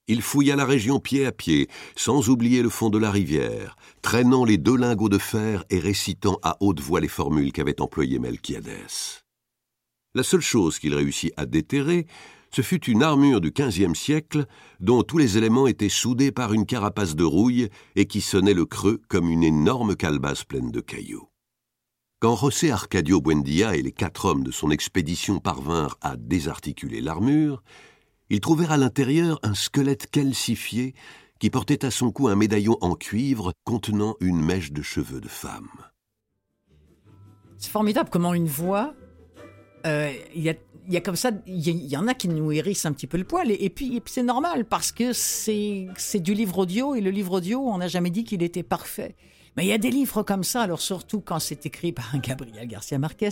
[0.09, 4.45] Il fouilla la région pied à pied, sans oublier le fond de la rivière, traînant
[4.45, 9.25] les deux lingots de fer et récitant à haute voix les formules qu'avait employées Melchiadès.
[10.15, 12.07] La seule chose qu'il réussit à déterrer,
[12.51, 14.47] ce fut une armure du XVe siècle
[14.81, 18.65] dont tous les éléments étaient soudés par une carapace de rouille et qui sonnait le
[18.65, 21.29] creux comme une énorme calebasse pleine de cailloux.
[22.19, 27.63] Quand José Arcadio Buendia et les quatre hommes de son expédition parvinrent à désarticuler l'armure,
[28.31, 30.95] ils trouvèrent à l'intérieur un squelette calcifié
[31.41, 35.29] qui portait à son cou un médaillon en cuivre contenant une mèche de cheveux de
[35.29, 35.69] femme.
[37.59, 38.95] C'est formidable comment une voix,
[39.85, 40.57] euh, il y,
[40.89, 44.23] il y, en a qui nous hérissent un petit peu le poil, et, puis, c'est
[44.23, 48.25] normal parce que c'est du livre audio, et le livre audio, on n'a jamais dit
[48.25, 49.17] qu'il était parfait.
[49.57, 52.19] Mais il y a des livres comme ça, alors surtout quand c'est écrit par un
[52.19, 53.31] Gabriel Garcia Marquez,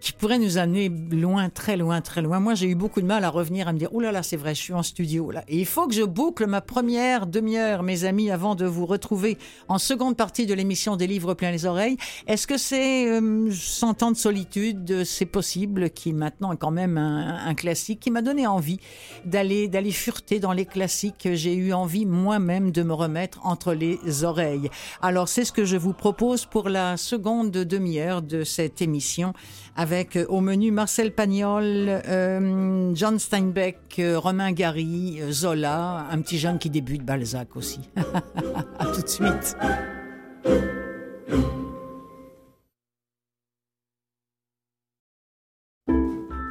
[0.00, 2.40] qui pourrait nous amener loin, très loin, très loin.
[2.40, 4.36] Moi, j'ai eu beaucoup de mal à revenir, à me dire, oh là là, c'est
[4.36, 5.44] vrai, je suis en studio là.
[5.48, 9.38] Et il faut que je boucle ma première demi-heure, mes amis, avant de vous retrouver
[9.68, 11.96] en seconde partie de l'émission des livres plein les oreilles.
[12.26, 16.98] Est-ce que c'est euh, 100 ans de solitude, c'est possible, qui maintenant est quand même
[16.98, 18.80] un, un classique, qui m'a donné envie
[19.24, 21.28] d'aller, d'aller fureter dans les classiques.
[21.32, 24.68] J'ai eu envie moi-même de me remettre entre les oreilles.
[25.00, 29.32] Alors, c'est ce que je vous propose pour la seconde demi-heure de cette émission
[29.76, 31.64] avec euh, au menu Marcel Pagnol,
[32.08, 37.80] euh, John Steinbeck, euh, Romain Gary, Zola, un petit jeune qui débute, Balzac aussi.
[38.78, 39.56] à tout de suite.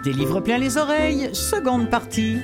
[0.03, 2.39] Des livres pleins les oreilles, seconde partie.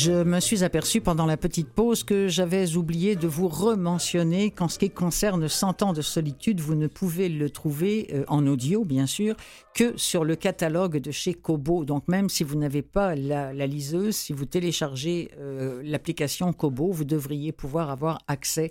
[0.00, 4.68] Je me suis aperçu pendant la petite pause que j'avais oublié de vous rementionner qu'en
[4.68, 8.84] ce qui concerne 100 ans de solitude, vous ne pouvez le trouver euh, en audio,
[8.84, 9.34] bien sûr,
[9.74, 11.84] que sur le catalogue de chez Kobo.
[11.84, 17.04] Donc même si vous n'avez pas la, liseuse, si vous téléchargez euh, l'application Kobo, vous
[17.04, 18.70] devriez pouvoir avoir accès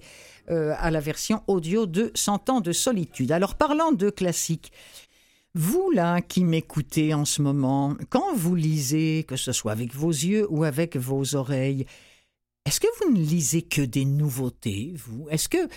[0.49, 3.33] euh, à la version audio de 100 ans de solitude.
[3.33, 4.71] Alors parlant de classiques,
[5.57, 10.11] vous, là, qui m'écoutez en ce moment, quand vous lisez, que ce soit avec vos
[10.11, 11.85] yeux ou avec vos oreilles,
[12.65, 15.27] est-ce que vous ne lisez que des nouveautés, vous?
[15.29, 15.67] Est-ce que,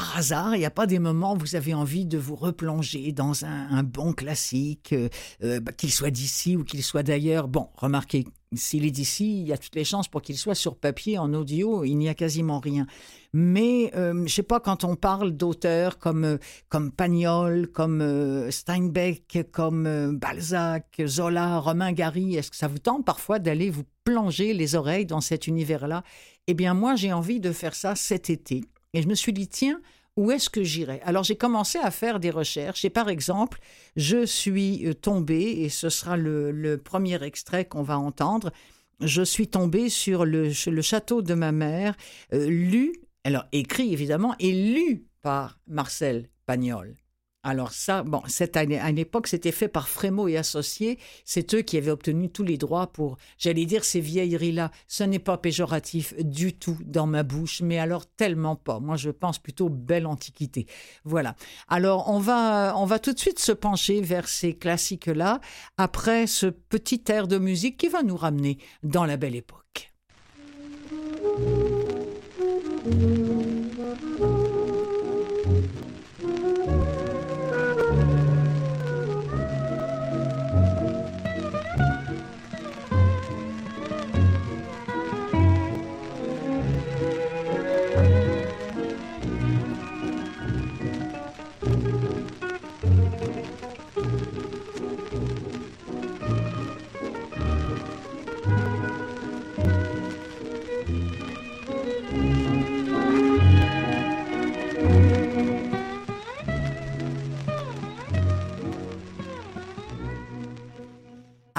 [0.00, 3.12] par hasard, il n'y a pas des moments où vous avez envie de vous replonger
[3.12, 5.10] dans un, bon classique, euh,
[5.44, 9.46] euh, bah, qu'il soit d'ici ou qu'il soit d'ailleurs Bon, remarquez, s'il est d'ici, il
[9.46, 12.14] y a toutes les chances pour qu'il soit sur papier, en audio, il n'y a
[12.14, 12.86] quasiment rien.
[13.34, 16.38] Mais euh, je sais pas quand on parle d'auteurs comme
[16.70, 23.38] comme Pagnol, comme Steinbeck, comme Balzac, Zola, Romain Gary, est-ce que ça vous tente parfois
[23.38, 26.04] d'aller vous plonger les oreilles dans cet univers-là?
[26.46, 28.62] Eh bien moi j'ai envie de faire ça cet été.
[28.94, 29.80] Et je me suis dit tiens,
[30.16, 33.58] où est-ce que j'irai Alors j'ai commencé à faire des recherches et par exemple,
[33.96, 38.52] je suis tombée, et ce sera le, premier extrait qu'on va entendre,
[39.00, 41.96] je suis tombée sur le, château de ma mère,
[42.32, 42.92] lu
[43.24, 46.96] alors écrit évidemment et lu par Marcel Pagnol.
[47.42, 50.98] Alors ça, bon, cette année, à une époque, c'était fait par Frémaux et Associés.
[51.24, 54.70] C'est eux qui avaient obtenu tous les droits pour, j'allais dire, ces vieilleries-là.
[54.88, 58.78] Ce n'est pas péjoratif du tout dans ma bouche, mais alors tellement pas.
[58.78, 60.66] Moi, je pense plutôt belle antiquité.
[61.04, 61.34] Voilà.
[61.68, 65.40] Alors, on va, on va tout de suite se pencher vers ces classiques-là
[65.78, 69.94] après ce petit air de musique qui va nous ramener dans la belle époque.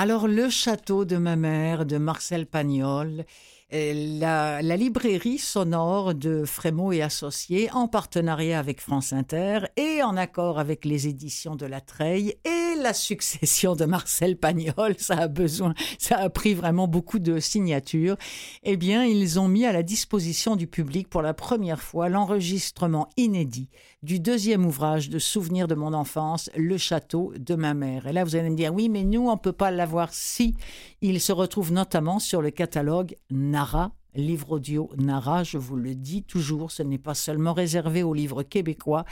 [0.03, 3.23] Alors, le château de ma mère de Marcel Pagnol,
[3.71, 10.17] euh, la, librairie sonore de Frémaux et Associés en partenariat avec France Inter et en
[10.17, 15.27] accord avec les éditions de La Treille et la succession de Marcel Pagnol, ça a
[15.27, 18.17] besoin, ça a pris vraiment beaucoup de signatures.
[18.63, 23.07] Eh bien, ils ont mis à la disposition du public pour la première fois l'enregistrement
[23.17, 23.69] inédit
[24.03, 28.07] du deuxième ouvrage de Souvenirs de mon enfance, Le château de ma mère.
[28.07, 30.55] Et là, vous allez me dire, oui, mais nous, on ne peut pas l'avoir si.
[31.01, 36.23] Il se retrouve notamment sur le catalogue Nara, livre audio Nara, je vous le dis
[36.23, 39.05] toujours, ce n'est pas seulement réservé aux livres québécois.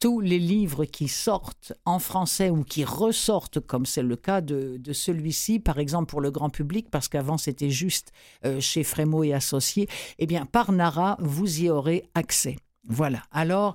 [0.00, 4.80] Tous les livres qui sortent en français ou qui ressortent, comme c'est le cas de,
[4.90, 8.10] celui-ci, par exemple pour le grand public, parce qu'avant c'était juste
[8.46, 12.56] euh, chez Frémaux et Associés, eh bien par Nara, vous y aurez accès.
[12.88, 13.22] Voilà.
[13.30, 13.74] Alors,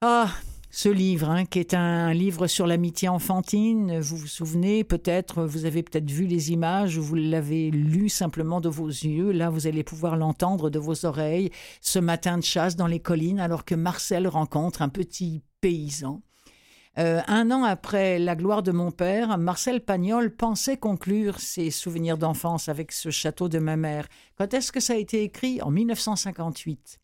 [0.00, 0.30] ah,
[0.70, 5.64] ce livre, hein, qui est un livre sur l'amitié enfantine, vous vous souvenez peut-être, vous
[5.64, 9.82] avez peut-être vu les images, vous l'avez lu simplement de vos yeux, là vous allez
[9.82, 14.28] pouvoir l'entendre de vos oreilles, ce matin de chasse dans les collines, alors que Marcel
[14.28, 16.22] rencontre un petit paysan.
[16.98, 22.18] Euh, un an après la gloire de mon père, Marcel Pagnol pensait conclure ses souvenirs
[22.18, 24.06] d'enfance avec ce château de ma mère.
[24.36, 25.60] Quand est-ce que ça a été écrit?
[25.60, 27.00] En 1958.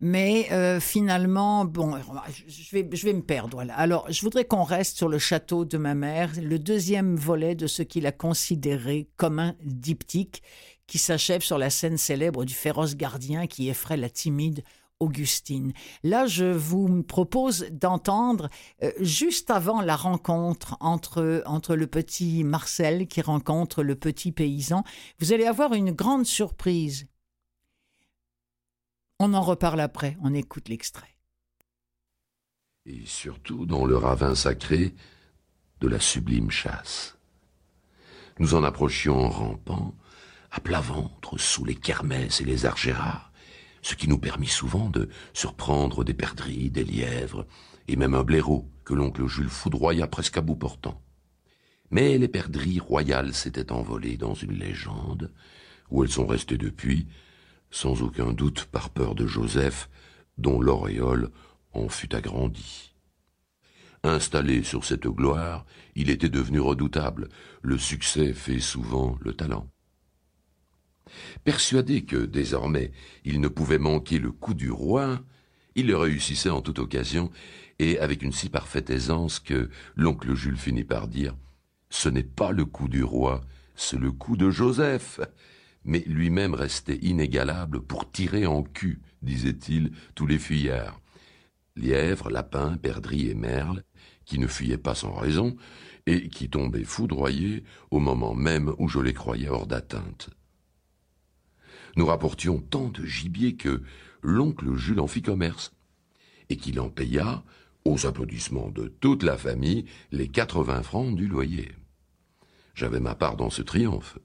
[0.00, 1.96] Mais euh, finalement, bon,
[2.46, 3.64] je vais, je vais me perdre.
[3.76, 7.66] Alors, je voudrais qu'on reste sur le château de ma mère, le deuxième volet de
[7.66, 10.42] ce qu'il a considéré comme un diptyque
[10.86, 14.62] qui s'achève sur la scène célèbre du féroce gardien qui effraie la timide
[15.00, 15.72] Augustine.
[16.02, 18.48] Là, je vous propose d'entendre,
[18.82, 24.84] euh, juste avant la rencontre entre, entre le petit Marcel qui rencontre le petit paysan,
[25.20, 27.06] vous allez avoir une grande surprise
[29.18, 31.16] on en reparle après, on écoute l'extrait.
[32.86, 34.94] Et surtout dans le ravin sacré
[35.80, 37.16] de la sublime chasse.
[38.38, 39.94] Nous en approchions en rampant,
[40.50, 43.30] à plat ventre, sous les kermesses et les argéras,
[43.82, 47.46] ce qui nous permit souvent de surprendre des perdrix, des lièvres,
[47.86, 51.00] et même un blaireau que l'oncle Jules foudroya presque à bout portant.
[51.90, 55.32] Mais les perdrix royales s'étaient envolées dans une légende,
[55.90, 57.06] où elles sont restées depuis,
[57.74, 59.90] sans aucun doute par peur de Joseph,
[60.38, 61.30] dont l'auréole
[61.72, 62.94] en fut agrandie.
[64.04, 67.28] Installé sur cette gloire, il était devenu redoutable.
[67.62, 69.68] Le succès fait souvent le talent.
[71.42, 72.92] Persuadé que désormais
[73.24, 75.20] il ne pouvait manquer le coup du roi,
[75.74, 77.32] il le réussissait en toute occasion,
[77.80, 81.34] et avec une si parfaite aisance que l'oncle Jules finit par dire
[81.90, 83.40] Ce n'est pas le coup du roi,
[83.74, 85.18] c'est le coup de Joseph
[85.84, 91.00] mais lui-même restait inégalable pour tirer en cul, disait-il, tous les fuyards.
[91.76, 93.84] Lièvres, lapins, perdrix et merles,
[94.24, 95.56] qui ne fuyaient pas sans raison,
[96.06, 100.30] et qui tombaient foudroyés au moment même où je les croyais hors d'atteinte.
[101.96, 103.82] Nous rapportions tant de gibier que
[104.22, 105.72] l'oncle Jules en fit commerce,
[106.48, 107.44] et qu'il en paya,
[107.84, 111.72] aux applaudissements de toute la famille, les quatre-vingts francs du loyer.
[112.74, 114.18] J'avais ma part dans ce triomphe.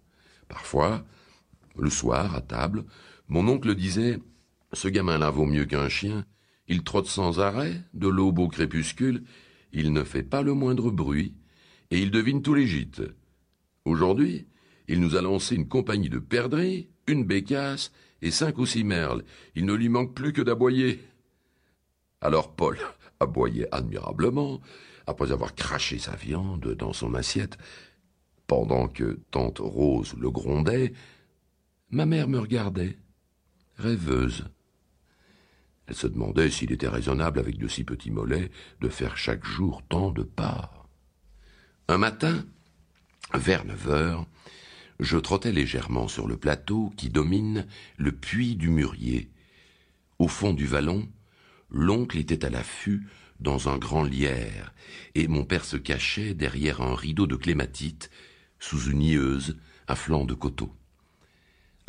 [0.47, 1.05] Parfois,
[1.79, 2.85] le soir, à table,
[3.27, 4.19] mon oncle disait
[4.73, 6.25] Ce gamin-là vaut mieux qu'un chien.
[6.67, 9.23] Il trotte sans arrêt, de l'aube au crépuscule,
[9.71, 11.33] il ne fait pas le moindre bruit,
[11.91, 13.01] et il devine tous les gîtes.
[13.85, 14.47] Aujourd'hui,
[14.87, 19.23] il nous a lancé une compagnie de perdrix, une bécasse et cinq ou six merles.
[19.55, 20.99] Il ne lui manque plus que d'aboyer.
[22.21, 22.77] Alors Paul
[23.19, 24.61] aboyait admirablement,
[25.07, 27.57] après avoir craché sa viande dans son assiette,
[28.47, 30.93] pendant que tante Rose le grondait,
[31.91, 32.97] Ma mère me regardait,
[33.77, 34.45] rêveuse.
[35.87, 39.81] Elle se demandait s'il était raisonnable, avec de si petits mollets, de faire chaque jour
[39.89, 40.87] tant de pas.
[41.87, 42.45] Un matin,
[43.33, 44.27] vers neuf heures,
[44.99, 47.65] je trottais légèrement sur le plateau qui domine
[47.97, 49.31] le puits du Murier.
[50.19, 51.09] Au fond du vallon,
[51.71, 53.07] l'oncle était à l'affût
[53.39, 54.75] dans un grand lierre,
[55.15, 58.11] et mon père se cachait derrière un rideau de clématite
[58.59, 60.71] sous une nieuse à flanc de coteau.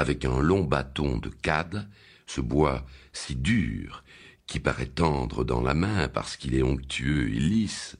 [0.01, 1.87] Avec un long bâton de cade,
[2.27, 4.03] ce bois si dur
[4.47, 7.99] qui paraît tendre dans la main parce qu'il est onctueux et lisse,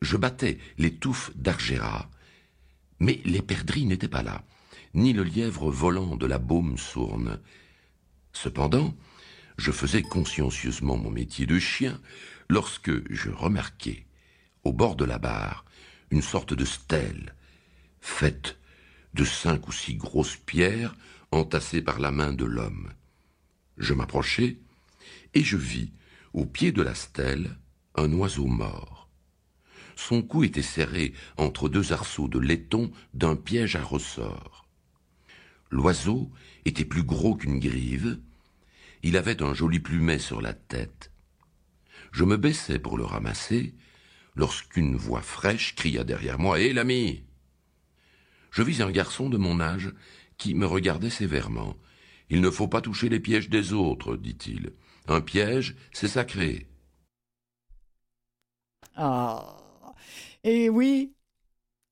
[0.00, 2.08] je battais les touffes d'argéra,
[3.00, 4.44] mais les perdrix n'étaient pas là,
[4.94, 7.40] ni le lièvre volant de la baume sourne.
[8.32, 8.94] Cependant,
[9.58, 12.00] je faisais consciencieusement mon métier de chien
[12.48, 14.06] lorsque je remarquai,
[14.62, 15.64] au bord de la barre,
[16.12, 17.34] une sorte de stèle,
[18.00, 18.58] faite
[19.14, 20.94] de cinq ou six grosses pierres
[21.30, 22.92] entassées par la main de l'homme.
[23.78, 24.58] Je m'approchai,
[25.34, 25.92] et je vis,
[26.32, 27.56] au pied de la stèle,
[27.94, 29.08] un oiseau mort.
[29.96, 34.66] Son cou était serré entre deux arceaux de laiton d'un piège à ressort.
[35.70, 36.30] L'oiseau
[36.64, 38.18] était plus gros qu'une grive,
[39.02, 41.10] il avait un joli plumet sur la tête.
[42.12, 43.74] Je me baissais pour le ramasser,
[44.36, 47.24] lorsqu'une voix fraîche cria derrière moi Hé, l'ami
[48.50, 49.92] Je vis un garçon de mon âge
[50.38, 51.74] qui me regardait sévèrement.
[52.28, 54.72] Il ne faut pas toucher les pièges des autres, dit-il.
[55.08, 56.66] Un piège, c'est sacré.
[58.96, 59.56] Ah.
[60.42, 61.12] Et oui.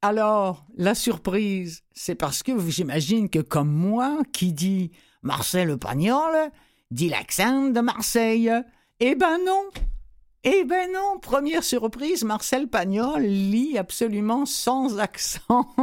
[0.03, 4.91] Alors, la surprise, c'est parce que j'imagine que comme moi, qui dit
[5.23, 6.51] Marcel le Pagnol,
[6.91, 8.51] dit l'accent de Marseille.
[9.01, 9.71] Eh ben non.
[10.47, 15.75] Eh ben non, première surprise, Marcel Pagnol lit absolument sans accent.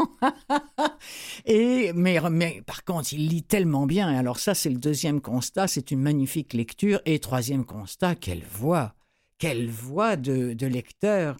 [1.47, 4.07] et mais, par contre, il lit tellement bien.
[4.15, 7.01] Alors ça, c'est le deuxième constat, c'est une magnifique lecture.
[7.07, 8.93] Et troisième constat, quelle voix,
[9.39, 11.37] quelle voix de lecteur.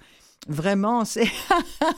[0.48, 1.28] Vraiment, c'est...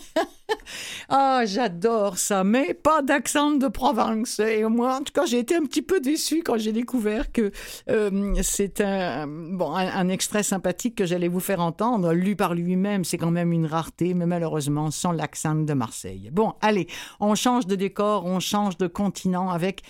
[1.10, 4.40] ah, j'adore ça, mais pas d'accent de Provence.
[4.40, 7.52] Et moi, en tout cas, j'ai été un petit peu déçu quand j'ai découvert que
[7.90, 13.06] euh, c'est un, bon, un, extrait sympathique que j'allais vous faire entendre, lu par lui-même.
[13.06, 16.30] C'est quand même une rareté, mais malheureusement, sans l'accent de Marseille.
[16.34, 16.88] Bon, allez,
[17.22, 19.84] on change de décor, on change de continent avec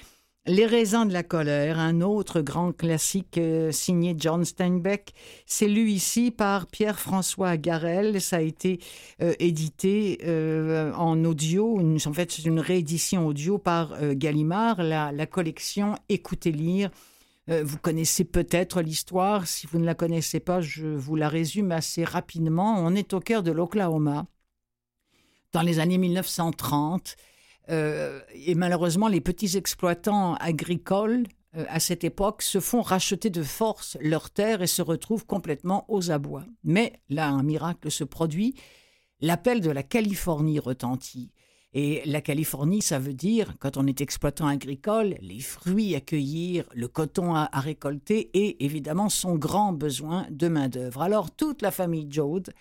[0.46, 5.14] les raisins de la colère, un autre grand classique euh, signé John Steinbeck,
[5.46, 8.20] c'est lu ici par Pierre-François Garel.
[8.20, 8.80] Ça a été
[9.22, 15.26] euh, édité euh, en audio, en fait c'est une réédition audio par Gallimard, la, la,
[15.26, 16.90] collection Écoutez lire.
[17.48, 22.04] vous connaissez peut-être l'histoire, si vous ne la connaissez pas, je vous la résume assez
[22.04, 22.76] rapidement.
[22.80, 24.26] On est au cœur de l'Oklahoma,
[25.54, 27.16] dans les années 1930.
[27.70, 31.24] Euh, et malheureusement, les petits exploitants agricoles
[31.56, 35.86] euh, à cette époque se font racheter de force leurs terres et se retrouvent complètement
[35.88, 36.46] aux abois.
[36.64, 38.56] Mais là, un miracle se produit.
[39.22, 41.32] L'appel de la Californie retentit.
[41.76, 46.66] Et la Californie, ça veut dire, quand on est exploitant agricole, les fruits à cueillir,
[46.76, 51.02] le coton à, récolter et évidemment son grand besoin de main-d'œuvre.
[51.02, 52.54] Alors toute la famille Jode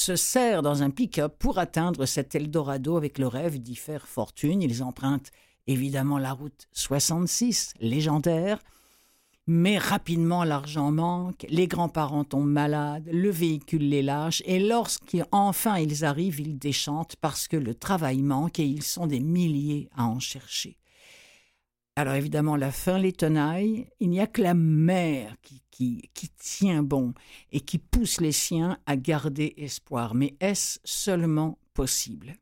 [0.00, 4.62] se serrent dans un pick-up pour atteindre cet Eldorado avec le rêve d'y faire fortune.
[4.62, 5.30] Ils empruntent
[5.66, 8.58] évidemment la route 66, légendaire,
[9.46, 16.04] mais rapidement l'argent manque, les grands-parents tombent malades, le véhicule les lâche, et lorsqu'enfin ils
[16.04, 20.18] arrivent, ils déchantent parce que le travail manque et ils sont des milliers à en
[20.18, 20.78] chercher.
[21.96, 23.86] Alors évidemment, la fin les tenaille.
[24.00, 27.14] Il n'y a que la mère qui, qui, tient bon
[27.52, 30.14] et qui pousse les siens à garder espoir.
[30.14, 32.36] Mais est-ce seulement possible?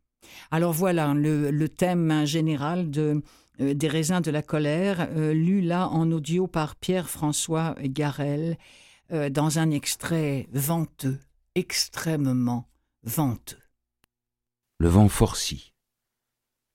[0.50, 3.22] Alors voilà le, thème général de,
[3.60, 8.58] euh, des raisins de la colère, euh, lu là en audio par Pierre-François Garel
[9.12, 11.18] euh, dans un extrait venteux,
[11.54, 12.68] extrêmement
[13.04, 13.62] venteux.
[14.78, 15.72] Le vent forcit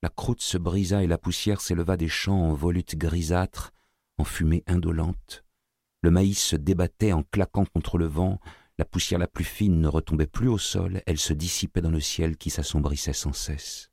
[0.04, 3.72] la croûte se brisa et la poussière s'éleva des champs en volutes grisâtres,
[4.18, 5.46] en fumée indolente.
[6.02, 8.42] Le maïs se débattait en claquant contre le vent,
[8.78, 12.02] la poussière la plus fine ne retombait plus au sol, elle se dissipait dans le
[12.02, 13.92] ciel qui s'assombrissait sans cesse.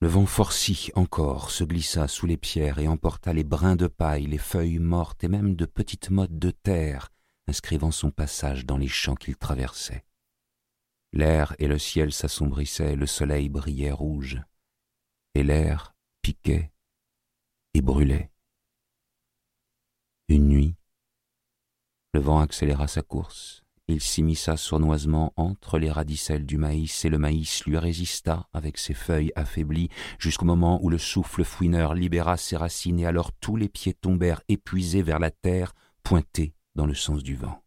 [0.00, 4.26] Le vent forci encore se glissa sous les pierres et emporta les brins de paille,
[4.26, 7.10] les feuilles mortes et même de petites mottes de terre,
[7.46, 10.04] inscrivant son passage dans les champs qu'il traversait.
[11.12, 14.42] L'air et le ciel s'assombrissaient, le soleil brillait rouge
[15.38, 16.72] et l'air piquait
[17.72, 18.32] et brûlait.
[20.26, 20.74] Une nuit,
[22.12, 23.62] le vent accéléra sa course.
[23.86, 28.94] Il s'immisça sournoisement entre les radicelles du maïs, et le maïs lui résista avec ses
[28.94, 33.68] feuilles affaiblies, jusqu'au moment où le souffle fouineur libéra ses racines, et alors tous les
[33.68, 35.72] pieds tombèrent épuisés vers la terre,
[36.02, 37.64] pointés dans le sens du vent.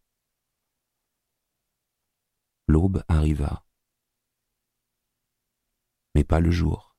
[2.68, 3.66] L'aube arriva,
[6.14, 6.91] mais pas le jour.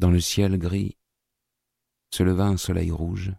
[0.00, 0.96] Dans le ciel gris
[2.10, 3.34] se leva un soleil rouge,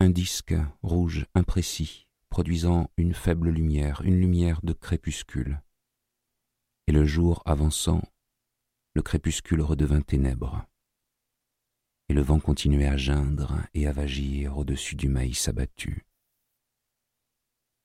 [0.00, 5.60] un disque rouge imprécis, produisant une faible lumière, une lumière de crépuscule.
[6.86, 8.00] Et le jour avançant,
[8.94, 10.64] le crépuscule redevint ténèbres.
[12.08, 16.06] Et le vent continuait à geindre et à vagir au-dessus du maïs abattu.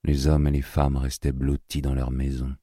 [0.05, 2.55] Les hommes et les femmes restaient blottis dans leurs maisons.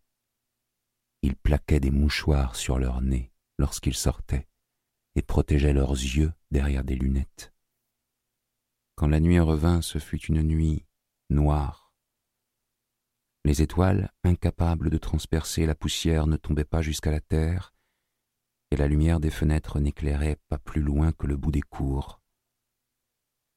[1.21, 4.49] Ils plaquaient des mouchoirs sur leur nez lorsqu'ils sortaient
[5.17, 7.53] et protégeaient leurs yeux derrière des lunettes.
[8.95, 10.87] Quand la nuit revint, ce fut une nuit
[11.31, 11.93] noire.
[13.45, 17.75] Les étoiles, incapables de transpercer la poussière, ne tombaient pas jusqu'à la terre,
[18.71, 22.21] et la lumière des fenêtres n'éclairait pas plus loin que le bout des cours.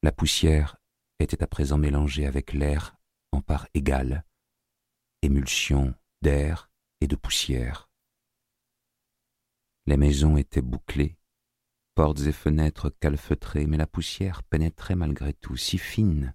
[0.01, 0.77] La poussière
[1.19, 2.95] était à présent mélangée avec l'air
[3.31, 4.25] en part égale,
[5.21, 6.69] émulsion d'air
[7.01, 7.89] et de poussière.
[9.85, 11.18] Les maisons étaient bouclées,
[11.99, 16.33] portes et fenêtres calfeutrées, mais la poussière pénétrait malgré tout si fine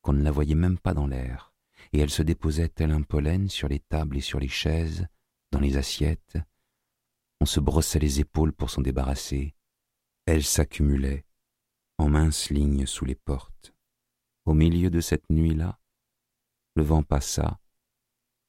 [0.00, 1.52] qu'on ne la voyait même pas dans l'air,
[1.92, 5.08] et elle se déposait tel un pollen sur les tables et sur les chaises,
[5.50, 6.38] dans les assiettes.
[7.40, 9.56] On se brossait les épaules pour s'en débarrasser.
[10.24, 11.26] Elle s'accumulait,
[11.98, 13.74] en minces lignes sous les portes.
[14.44, 15.80] Au milieu de cette nuit-là,
[16.76, 17.58] le vent passa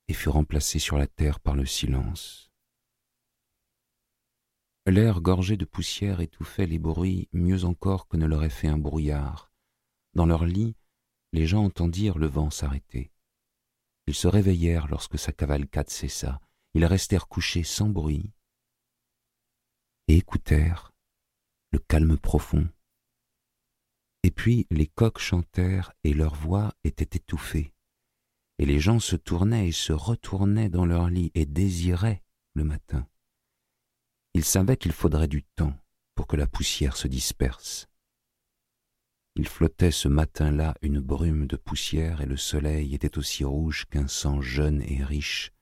[0.07, 2.52] et fut remplacé sur la terre par le silence.
[4.85, 9.51] L'air gorgé de poussière étouffait les bruits mieux encore que ne l'aurait fait un brouillard.
[10.13, 10.75] Dans leur lit,
[11.31, 13.11] les gens entendirent le vent s'arrêter.
[14.07, 16.41] Ils se réveillèrent lorsque sa cavalcade cessa.
[16.73, 18.31] Ils restèrent couchés sans bruit
[20.07, 20.91] et écoutèrent
[21.71, 22.67] le calme profond.
[24.23, 27.73] Et puis les coqs chantèrent et leur voix était étouffée
[28.59, 32.23] et les gens se tournaient et se retournaient dans leur lit et désiraient
[32.53, 33.07] le matin.
[34.33, 35.73] Ils savaient qu'il faudrait du temps
[36.15, 37.87] pour que la poussière se disperse.
[39.35, 44.07] Il flottait ce matin-là une brume de poussière et le soleil était aussi rouge qu'un
[44.07, 45.53] sang jeune et riche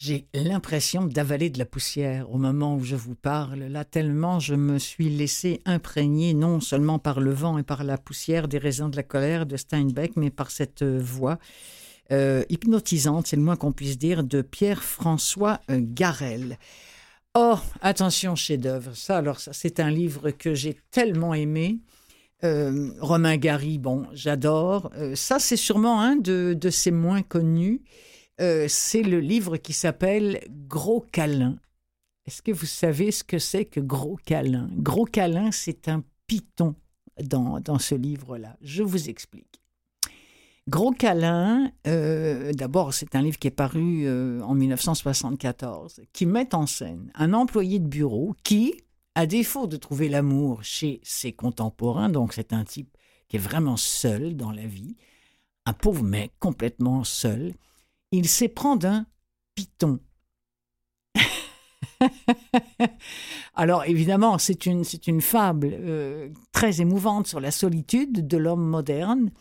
[0.00, 4.54] j'ai l'impression d'avaler de la poussière au moment où je vous parle, là tellement je
[4.54, 8.90] me suis laissé imprégner non seulement par le vent et par la poussière des raisins
[8.90, 11.38] de la colère de Steinbeck, mais par cette voix
[12.12, 16.58] euh, hypnotisante, c'est le moins qu'on puisse dire, de Pierre-François euh, Garel.
[17.34, 18.94] Oh, attention, chef-d'œuvre.
[18.96, 21.78] Ça, alors, ça, c'est un livre que j'ai tellement aimé.
[22.42, 24.90] Euh, Romain Gary, bon, j'adore.
[25.14, 27.82] ça, c'est sûrement un de, de ses moins connus.
[28.38, 31.58] C'est le livre qui s'appelle Gros câlin.
[32.26, 34.70] Est-ce que vous savez ce que c'est que Gros câlin?
[34.72, 36.74] Gros câlin, c'est un python
[37.22, 38.56] dans, dans ce livre-là.
[38.62, 39.59] Je vous explique.
[40.70, 46.54] Gros câlin, euh, d'abord, c'est un livre qui est paru euh, en 1974, qui met
[46.54, 48.80] en scène un employé de bureau qui,
[49.16, 52.96] à défaut de trouver l'amour chez ses contemporains, donc c'est un type
[53.26, 54.96] qui est vraiment seul dans la vie,
[55.66, 57.52] un pauvre mec complètement seul,
[58.12, 59.06] il s'éprend d'un
[59.56, 59.98] python.
[63.56, 64.84] Alors évidemment, c'est une,
[65.20, 69.32] fable euh, très émouvante sur la solitude de l'homme moderne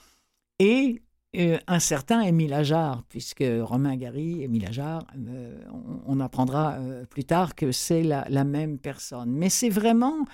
[0.57, 1.03] et
[1.37, 5.59] euh, un certain Émile Ajar, puisque Romain Gary, Émile Ajar, euh,
[6.05, 6.77] on, apprendra
[7.09, 9.31] plus tard que c'est la, la, même personne.
[9.31, 10.25] Mais c'est vraiment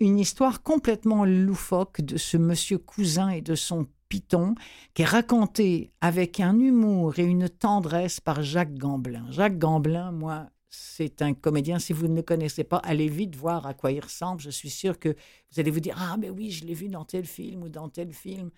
[0.00, 4.56] une histoire complètement loufoque de ce monsieur cousin et de son Python,
[4.92, 9.24] qui est raconté avec un humour et une tendresse par Jacques Gamblin.
[9.30, 11.78] Jacques Gamblin, moi, c'est un comédien.
[11.78, 14.40] Si vous ne le connaissez pas, allez vite voir à quoi il ressemble.
[14.40, 17.04] Je suis sûr que vous allez vous dire Ah, mais oui, je l'ai vu dans
[17.04, 18.50] tel film ou dans tel film.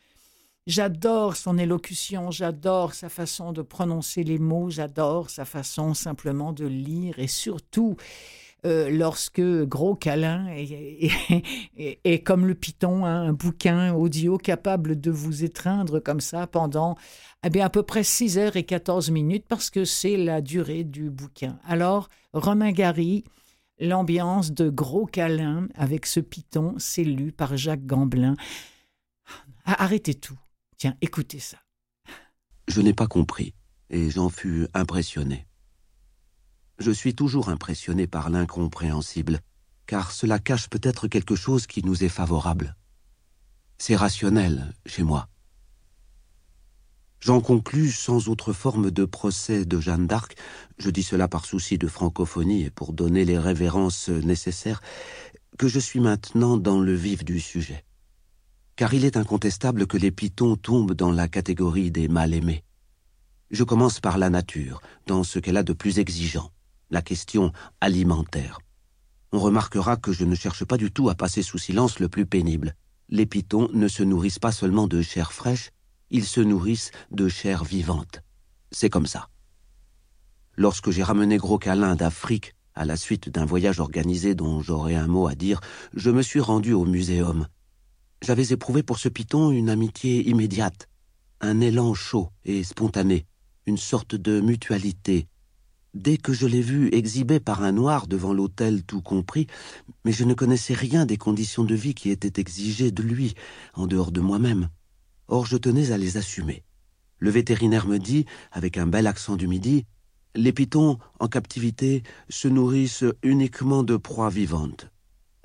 [0.68, 6.66] J'adore son élocution, j'adore sa façon de prononcer les mots, j'adore sa façon simplement de
[6.66, 7.96] lire et surtout,
[8.64, 15.42] euh, lorsque Gros Câlin est, comme le Python, hein, un bouquin audio capable de vous
[15.42, 16.94] étreindre comme ça pendant
[17.44, 20.84] eh bien, à peu près 6 heures et 14 minutes parce que c'est la durée
[20.84, 21.58] du bouquin.
[21.64, 23.24] Alors, Romain Gary,
[23.80, 28.36] l'ambiance de Gros Câlin avec ce Python, c'est lu par Jacques Gamblin.
[29.64, 30.38] Ah, arrêtez tout.
[30.82, 31.58] Tiens, écoutez ça.
[32.66, 33.54] Je n'ai pas compris
[33.88, 35.46] et j'en fus impressionné
[36.80, 39.38] je suis toujours impressionné par l'incompréhensible,
[39.86, 42.74] car cela cache peut-être quelque chose qui nous est favorable.
[43.78, 45.28] C'est rationnel chez moi.
[47.20, 50.34] J'en conclus sans autre forme de procès de Jeanne d'Arc,
[50.78, 54.82] je dis cela par souci de francophonie et pour donner les révérences nécessaires,
[55.58, 57.84] que je suis maintenant dans le vif du sujet
[58.76, 62.64] car il est incontestable que les pitons tombent dans la catégorie des mal-aimés.
[63.50, 66.50] Je commence par la nature, dans ce qu'elle a de plus exigeant,
[66.90, 68.58] la question alimentaire.
[69.32, 72.26] On remarquera que je ne cherche pas du tout à passer sous silence le plus
[72.26, 72.74] pénible.
[73.08, 75.70] Les pitons ne se nourrissent pas seulement de chair fraîche,
[76.10, 78.22] ils se nourrissent de chair vivante.
[78.70, 79.28] C'est comme ça.
[80.56, 85.06] Lorsque j'ai ramené Gros Câlin d'Afrique, à la suite d'un voyage organisé dont j'aurai un
[85.06, 85.60] mot à dire,
[85.94, 87.46] je me suis rendu au muséum.
[88.22, 90.88] J'avais éprouvé pour ce python une amitié immédiate,
[91.40, 93.26] un élan chaud et spontané,
[93.66, 95.26] une sorte de mutualité.
[95.92, 99.48] Dès que je l'ai vu exhibé par un noir devant l'hôtel tout compris,
[100.04, 103.34] mais je ne connaissais rien des conditions de vie qui étaient exigées de lui,
[103.74, 104.68] en dehors de moi-même.
[105.26, 106.62] Or je tenais à les assumer.
[107.18, 109.84] Le vétérinaire me dit, avec un bel accent du midi,
[110.36, 114.92] les pitons, en captivité, se nourrissent uniquement de proies vivantes.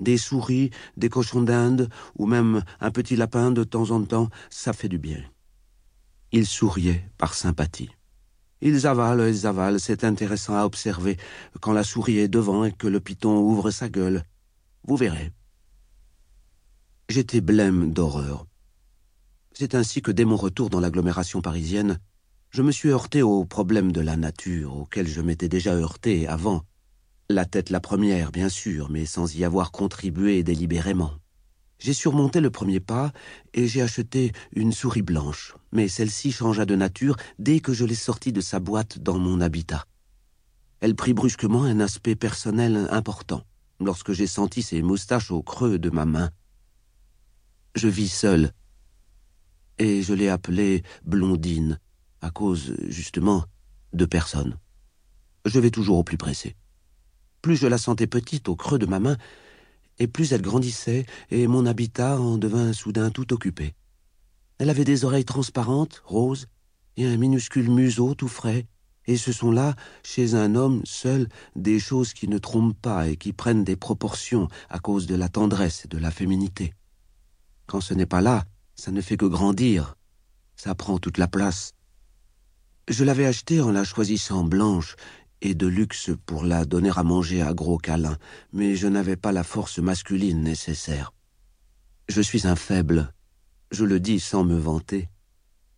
[0.00, 4.72] Des souris, des cochons d'Inde, ou même un petit lapin de temps en temps, ça
[4.72, 5.22] fait du bien.
[6.30, 7.90] Il souriait par sympathie.
[8.60, 11.16] Ils avalent, ils avalent, c'est intéressant à observer
[11.60, 14.24] quand la souris est devant et que le python ouvre sa gueule.
[14.84, 15.32] Vous verrez.
[17.08, 18.46] J'étais blême d'horreur.
[19.52, 21.98] C'est ainsi que dès mon retour dans l'agglomération parisienne,
[22.50, 26.64] je me suis heurté aux problèmes de la nature auxquels je m'étais déjà heurté avant.
[27.30, 31.12] La tête la première, bien sûr, mais sans y avoir contribué délibérément.
[31.78, 33.12] J'ai surmonté le premier pas
[33.52, 37.94] et j'ai acheté une souris blanche, mais celle-ci changea de nature dès que je l'ai
[37.94, 39.84] sortie de sa boîte dans mon habitat.
[40.80, 43.44] Elle prit brusquement un aspect personnel important
[43.78, 46.30] lorsque j'ai senti ses moustaches au creux de ma main.
[47.74, 48.52] Je vis seul
[49.78, 51.78] et je l'ai appelée Blondine
[52.22, 53.44] à cause, justement,
[53.92, 54.58] de personne.
[55.44, 56.56] Je vais toujours au plus pressé.
[57.42, 59.16] Plus je la sentais petite au creux de ma main,
[59.98, 63.74] et plus elle grandissait, et mon habitat en devint soudain tout occupé.
[64.58, 66.46] Elle avait des oreilles transparentes, roses,
[66.96, 68.66] et un minuscule museau tout frais,
[69.06, 73.16] et ce sont là, chez un homme seul, des choses qui ne trompent pas et
[73.16, 76.74] qui prennent des proportions à cause de la tendresse et de la féminité.
[77.66, 79.96] Quand ce n'est pas là, ça ne fait que grandir,
[80.56, 81.72] ça prend toute la place.
[82.88, 84.96] Je l'avais achetée en la choisissant blanche
[85.42, 88.18] et de luxe pour la donner à manger à gros câlin,
[88.52, 91.12] mais je n'avais pas la force masculine nécessaire.
[92.08, 93.12] Je suis un faible,
[93.70, 95.08] je le dis sans me vanter.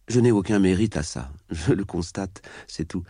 [0.09, 3.05] Je n'ai aucun mérite à ça, je le constate, c'est tout.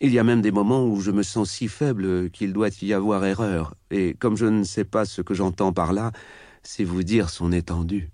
[0.00, 2.92] Il y a même des moments où je me sens si faible qu'il doit y
[2.92, 6.12] avoir erreur, et comme je ne sais pas ce que j'entends par là,
[6.62, 8.10] c'est vous dire son étendue.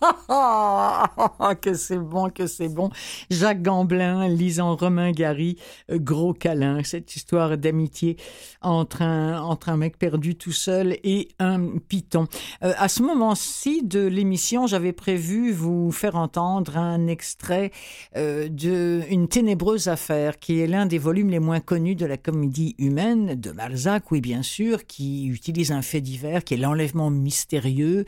[1.60, 2.90] que c'est bon, que c'est bon.
[3.30, 5.56] Jacques Gamblin lisant Romain Gary,
[5.90, 8.16] euh, Gros câlin, cette histoire d'amitié
[8.60, 12.26] entre un, entre un mec perdu tout seul et un python.
[12.62, 17.70] Euh, à ce moment-ci de l'émission, j'avais prévu vous faire entendre un extrait
[18.16, 22.16] euh, de Une ténébreuse affaire, qui est l'un des volumes les moins connus de la
[22.16, 27.10] comédie humaine de Balzac, oui bien sûr, qui utilise un fait divers, qui est l'enlèvement
[27.10, 28.04] mystérieux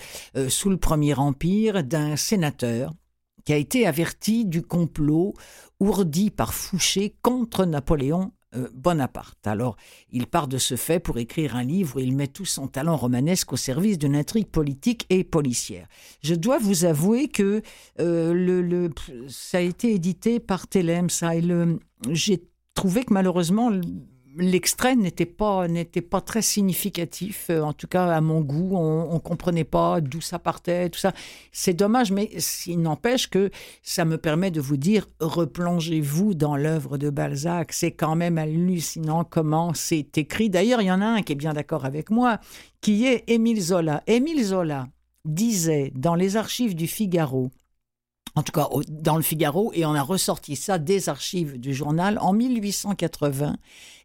[0.49, 2.93] sous le Premier Empire d'un sénateur
[3.45, 5.35] qui a été averti du complot
[5.81, 9.47] ourdi par Fouché contre Napoléon euh, Bonaparte.
[9.47, 9.77] Alors,
[10.11, 12.97] il part de ce fait pour écrire un livre où il met tout son talent
[12.97, 15.87] romanesque au service d'une intrigue politique et policière.
[16.23, 17.63] Je dois vous avouer que
[18.01, 18.91] euh, le,
[19.29, 21.33] ça a été édité par Telem, ça,
[22.11, 22.43] j'ai
[22.75, 23.71] trouvé que malheureusement
[24.39, 28.77] l'extrait n'était pas n'était pas très significatif, euh, en tout cas à mon goût.
[28.77, 31.13] On, ne comprenait pas d'où ça partait, tout ça.
[31.53, 32.31] C'est dommage, mais
[32.67, 33.51] il n'empêche que
[33.83, 37.73] ça me permet de vous dire replongez-vous dans l'œuvre de Balzac.
[37.73, 40.51] C'est quand même hallucinant comment c'est écrit.
[40.51, 42.39] D'ailleurs, il y en a un qui est bien d'accord avec moi,
[42.81, 44.03] qui est Émile Zola.
[44.07, 44.89] Émile Zola
[45.25, 47.51] disait dans les archives du Figaro
[48.37, 52.19] en tout cas dans le Figaro, et on a ressorti ça des archives du journal.
[52.21, 53.57] En 1880,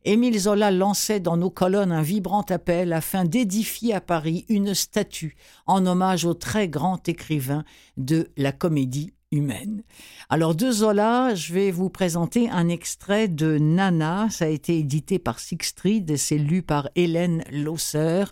[0.05, 5.35] Émile Zola lançait dans nos colonnes un vibrant appel afin d'édifier à Paris une statue
[5.67, 7.65] en hommage au très grand écrivain
[7.97, 9.83] de la comédie humaine.
[10.29, 15.19] Alors de Zola, je vais vous présenter un extrait de Nana, ça a été édité
[15.19, 18.25] par Sixtrid et c'est lu par Hélène Losser,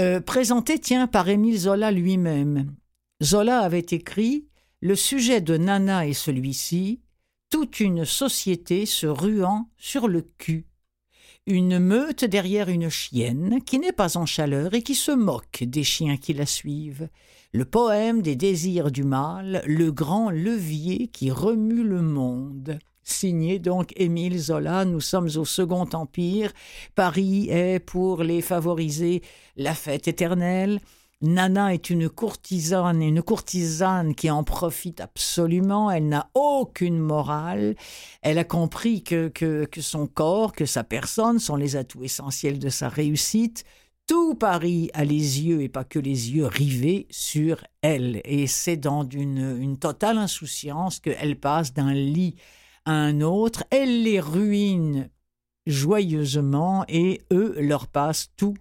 [0.00, 2.74] euh, présenté, tiens, par Émile Zola lui-même.
[3.22, 4.46] Zola avait écrit
[4.82, 7.00] le sujet de Nana est celui-ci,
[7.50, 10.66] toute une société se ruant sur le cul.
[11.46, 15.84] Une meute derrière une chienne qui n'est pas en chaleur et qui se moque des
[15.84, 17.08] chiens qui la suivent.
[17.52, 22.78] Le poème des désirs du mal, le grand levier qui remue le monde.
[23.02, 26.52] Signé donc Émile Zola, nous sommes au Second Empire.
[26.94, 29.22] Paris est, pour les favoriser,
[29.56, 30.80] la fête éternelle.
[31.22, 35.90] Nana est une courtisane, une courtisane qui en profite absolument.
[35.90, 37.76] Elle n'a aucune morale.
[38.22, 42.70] Elle a compris que, que, son corps, que sa personne sont les atouts essentiels de
[42.70, 43.64] sa réussite.
[44.06, 48.22] Tout Paris a les yeux, et pas que les yeux, rivés sur elle.
[48.24, 52.36] Et c'est dans une, totale insouciance qu'elle passe d'un lit
[52.86, 53.64] à un autre.
[53.70, 55.10] Elle les ruine
[55.66, 58.56] joyeusement et eux leur passent tous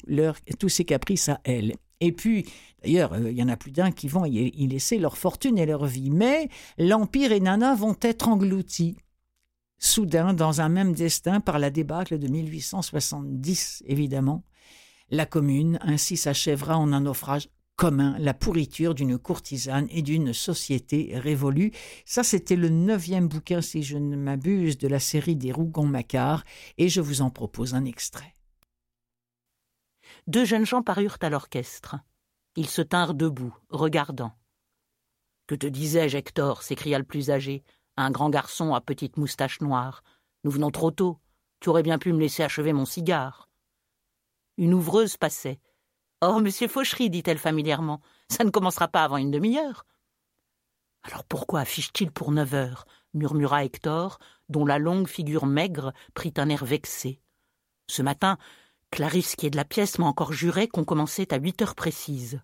[0.67, 1.73] ces caprices à elle.
[2.01, 2.45] Et puis,
[2.83, 5.65] d'ailleurs, euh, il y en a plus d'un qui vont y, laisser leur fortune et
[5.65, 6.09] leur vie.
[6.09, 8.97] Mais l'Empire et Nana vont être engloutis,
[9.77, 14.43] soudain, dans un même destin par la débâcle de 1870, évidemment.
[15.11, 21.11] La commune ainsi s'achèvera en un naufrage commun, la pourriture d'une courtisane et d'une société
[21.15, 21.71] révolue.
[22.03, 26.43] Ça, c'était le neuvième bouquin, si je ne m'abuse, de la série des Rougon-Macquart,
[26.77, 28.35] et je vous en propose un extrait.
[30.29, 31.95] Deux jeunes gens parurent à l'orchestre.
[32.55, 34.31] Ils se tinrent debout, regardant.
[35.47, 36.61] Que te disais-je, Hector?
[36.61, 37.63] s'écria le plus âgé,
[37.97, 40.03] un grand garçon à petite moustache noire.
[40.43, 41.17] Nous venons trop tôt.
[41.61, 43.49] Tu aurais bien pu me laisser achever mon cigare.
[44.57, 45.59] Une ouvreuse passait.
[46.21, 47.99] Oh, monsieur Fauchery, dit-elle familièrement,
[48.29, 49.87] ça ne commencera pas avant une demi-heure.
[51.01, 52.85] Alors pourquoi affiche-t-il pour neuf heures?
[53.15, 57.19] murmura Hector, dont la longue figure maigre prit un air vexé.
[57.87, 58.37] Ce matin,
[58.91, 62.41] Clarisse, qui est de la pièce, m'a encore juré qu'on commençait à huit heures précises.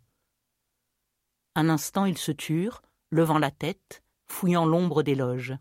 [1.56, 5.56] Un instant, ils se turent, levant la tête, fouillant l'ombre des loges.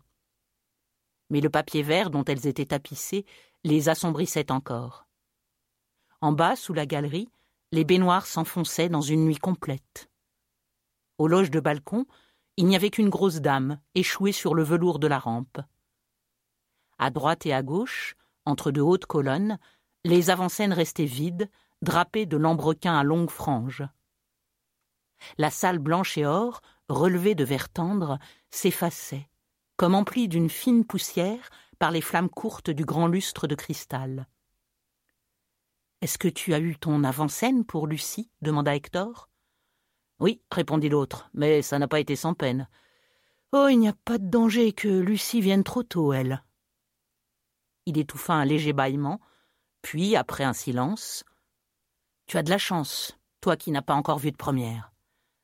[1.29, 3.25] Mais le papier vert dont elles étaient tapissées
[3.63, 5.07] les assombrissait encore.
[6.21, 7.29] En bas, sous la galerie,
[7.71, 10.09] les baignoires s'enfonçaient dans une nuit complète.
[11.17, 12.05] Aux loges de balcon,
[12.57, 15.59] il n'y avait qu'une grosse dame, échouée sur le velours de la rampe.
[16.97, 18.15] À droite et à gauche,
[18.45, 19.59] entre de hautes colonnes,
[20.05, 21.49] les avant-scènes restaient vides,
[21.81, 23.83] drapées de lambrequins à longues franges.
[25.39, 28.19] La salle blanche et or, relevée de verre tendre,
[28.51, 29.27] s'effaçait,
[29.77, 31.49] comme emplie d'une fine poussière
[31.79, 34.27] par les flammes courtes du grand lustre de cristal.
[36.01, 38.29] Est-ce que tu as eu ton avant-scène pour Lucie?
[38.41, 39.27] demanda Hector.
[40.19, 42.69] Oui, répondit l'autre, mais ça n'a pas été sans peine.
[43.53, 46.43] Oh, il n'y a pas de danger que Lucie vienne trop tôt, elle.
[47.87, 49.19] Il étouffa un léger bâillement,
[49.85, 51.23] puis, après un silence,
[52.25, 54.91] Tu as de la chance, toi qui n'as pas encore vu de première.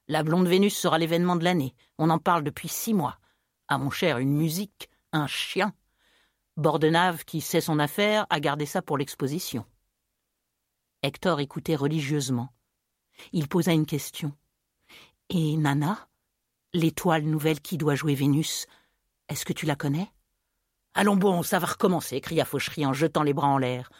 [0.07, 1.75] La blonde Vénus sera l'événement de l'année.
[1.99, 3.19] On en parle depuis six mois.
[3.67, 5.75] Ah, mon cher, une musique, un chien.
[6.57, 9.63] Bordenave, qui sait son affaire, a gardé ça pour l'exposition.
[11.03, 12.51] Hector écoutait religieusement.
[13.33, 14.35] Il posa une question.
[15.29, 16.07] Et Nana
[16.73, 18.65] L'étoile nouvelle qui doit jouer Vénus,
[19.29, 20.11] est-ce que tu la connais
[20.95, 23.91] Allons bon, ça va recommencer, cria Fauchery en jetant les bras en l'air.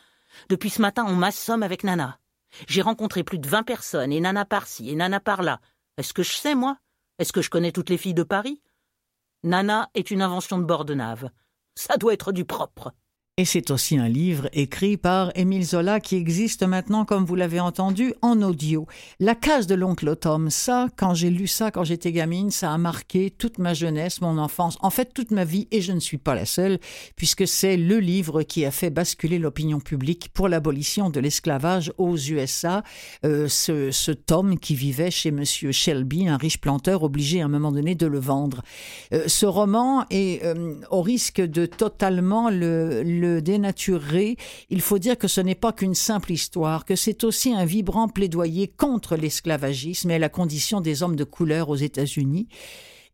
[0.49, 2.19] Depuis ce matin, on m'assomme avec Nana.
[2.67, 5.61] J'ai rencontré plus de vingt personnes, et Nana par-ci, et Nana par-là.
[5.97, 6.77] Est-ce que je sais, moi?
[7.19, 8.61] Est-ce que je connais toutes les filles de Paris?
[9.43, 11.29] Nana est une invention de Bordenave.
[11.75, 12.93] Ça doit être du propre.
[13.38, 17.61] Et c'est aussi un livre écrit par Émile Zola qui existe maintenant, comme vous l'avez
[17.61, 18.88] entendu, en audio.
[19.21, 22.77] La case de l'oncle Automne, ça, quand j'ai lu ça quand j'étais gamine, ça a
[22.77, 26.17] marqué toute ma jeunesse, mon enfance, en fait toute ma vie, et je ne suis
[26.17, 26.77] pas la seule,
[27.15, 32.17] puisque c'est le livre qui a fait basculer l'opinion publique pour l'abolition de l'esclavage aux
[32.17, 32.84] USA.
[33.23, 37.47] Euh, ce, ce, tome qui vivait chez Monsieur Shelby, un riche planteur obligé à un
[37.47, 38.61] moment donné de le vendre.
[39.13, 44.38] Euh, ce roman est euh, au risque de totalement le le dénaturer,
[44.69, 48.07] il faut dire que ce n'est pas qu'une simple histoire, que c'est aussi un vibrant
[48.07, 52.47] plaidoyer contre l'esclavagisme et la condition des hommes de couleur aux États-Unis.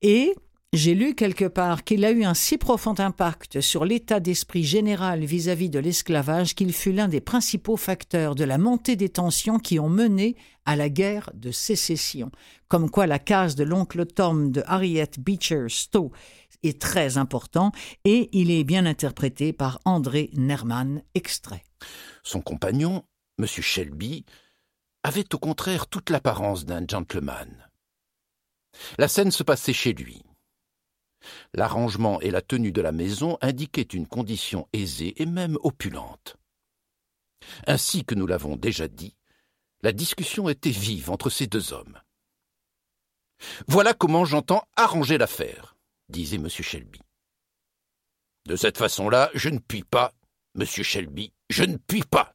[0.01, 0.33] Et
[0.73, 5.23] j'ai lu quelque part qu'il a eu un si profond impact sur l'état d'esprit général
[5.23, 9.79] vis-à-vis de l'esclavage qu'il fut l'un des principaux facteurs de la montée des tensions qui
[9.79, 10.35] ont mené
[10.65, 12.31] à la guerre de sécession.
[12.67, 16.11] Comme quoi la case de l'oncle Tom de Harriet Beecher Stowe
[16.63, 17.71] est très important
[18.03, 21.63] et il est bien interprété par André Nerman, extrait.
[22.23, 23.05] Son compagnon,
[23.39, 23.45] M.
[23.47, 24.25] Shelby,
[25.03, 27.69] avait au contraire toute l'apparence d'un gentleman.
[28.97, 30.23] La scène se passait chez lui.
[31.53, 36.37] L'arrangement et la tenue de la maison indiquaient une condition aisée et même opulente.
[37.65, 39.15] Ainsi que nous l'avons déjà dit,
[39.81, 41.99] la discussion était vive entre ces deux hommes.
[43.67, 45.76] Voilà comment j'entends arranger l'affaire,
[46.09, 46.49] disait M.
[46.49, 47.01] Shelby.
[48.45, 50.13] De cette façon-là, je ne puis pas,
[50.55, 52.33] Monsieur Shelby, je ne puis pas,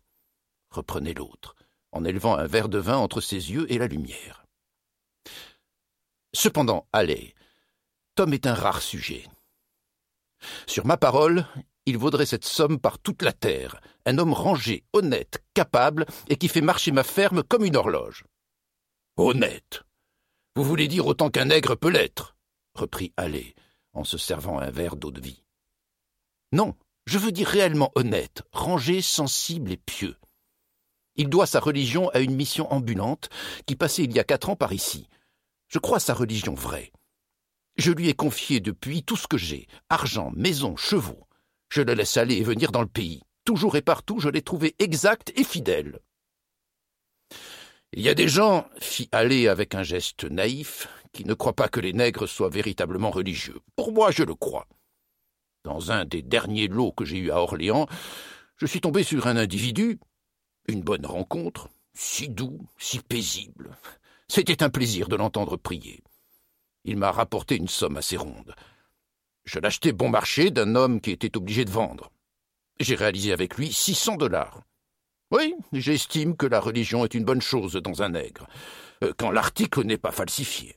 [0.71, 1.57] reprenait l'autre,
[1.91, 4.45] en élevant un verre de vin entre ses yeux et la lumière.
[6.35, 7.35] Cependant, allez,
[8.15, 9.27] Tom est un rare sujet.
[10.67, 11.47] Sur ma parole,
[11.87, 16.49] il vaudrait cette somme par toute la terre, un homme rangé, honnête, capable, et qui
[16.49, 18.25] fait marcher ma ferme comme une horloge.
[19.17, 19.83] Honnête.
[20.57, 22.37] Vous voulez dire autant qu'un nègre peut l'être,
[22.75, 23.55] reprit Allais,
[23.93, 25.45] en se servant un verre d'eau de vie.
[26.53, 26.75] Non,
[27.07, 30.17] je veux dire réellement honnête, rangé, sensible et pieux.
[31.17, 33.29] Il doit sa religion à une mission ambulante
[33.67, 35.09] qui passait il y a quatre ans par ici.
[35.69, 36.93] Je crois sa religion vraie.
[37.77, 41.27] Je lui ai confié depuis tout ce que j'ai, argent, maison, chevaux.
[41.71, 43.23] Je le laisse aller et venir dans le pays.
[43.45, 45.99] Toujours et partout, je l'ai trouvé exact et fidèle.
[47.95, 51.69] Il y a des gens, fit aller avec un geste naïf, qui ne croient pas
[51.69, 53.61] que les nègres soient véritablement religieux.
[53.77, 54.67] Pour moi, je le crois.
[55.65, 57.87] Dans un des derniers lots que j'ai eus à Orléans,
[58.57, 60.01] je suis tombé sur un individu,
[60.69, 63.77] une bonne rencontre, si doux, si paisible.
[64.29, 66.03] C'était un plaisir de l'entendre prier.
[66.85, 68.55] Il m'a rapporté une somme assez ronde.
[69.45, 72.11] Je l'achetais bon marché d'un homme qui était obligé de vendre.
[72.81, 74.63] J'ai réalisé avec lui six cents dollars.
[75.31, 78.47] Oui, j'estime que la religion est une bonne chose dans un nègre,
[79.03, 80.77] euh, quand l'article n'est pas falsifié.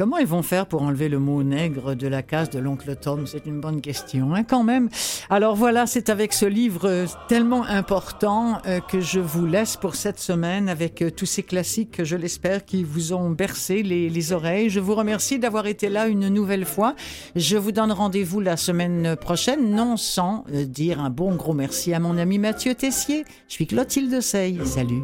[0.00, 3.26] Comment ils vont faire pour enlever le mot nègre de la case de l'oncle Tom?
[3.26, 4.88] C'est une bonne question, hein, quand même.
[5.28, 9.96] Alors voilà, c'est avec ce livre euh, tellement important euh, que je vous laisse pour
[9.96, 14.08] cette semaine avec euh, tous ces classiques que je l'espère qui vous ont bercé les,
[14.08, 14.70] les, oreilles.
[14.70, 16.94] Je vous remercie d'avoir été là une nouvelle fois.
[17.36, 22.00] Je vous donne rendez-vous la semaine prochaine, non sans dire un bon gros merci à
[22.00, 23.26] mon ami Mathieu Tessier.
[23.48, 24.64] Je suis Clotilde Sey.
[24.64, 25.02] Salut.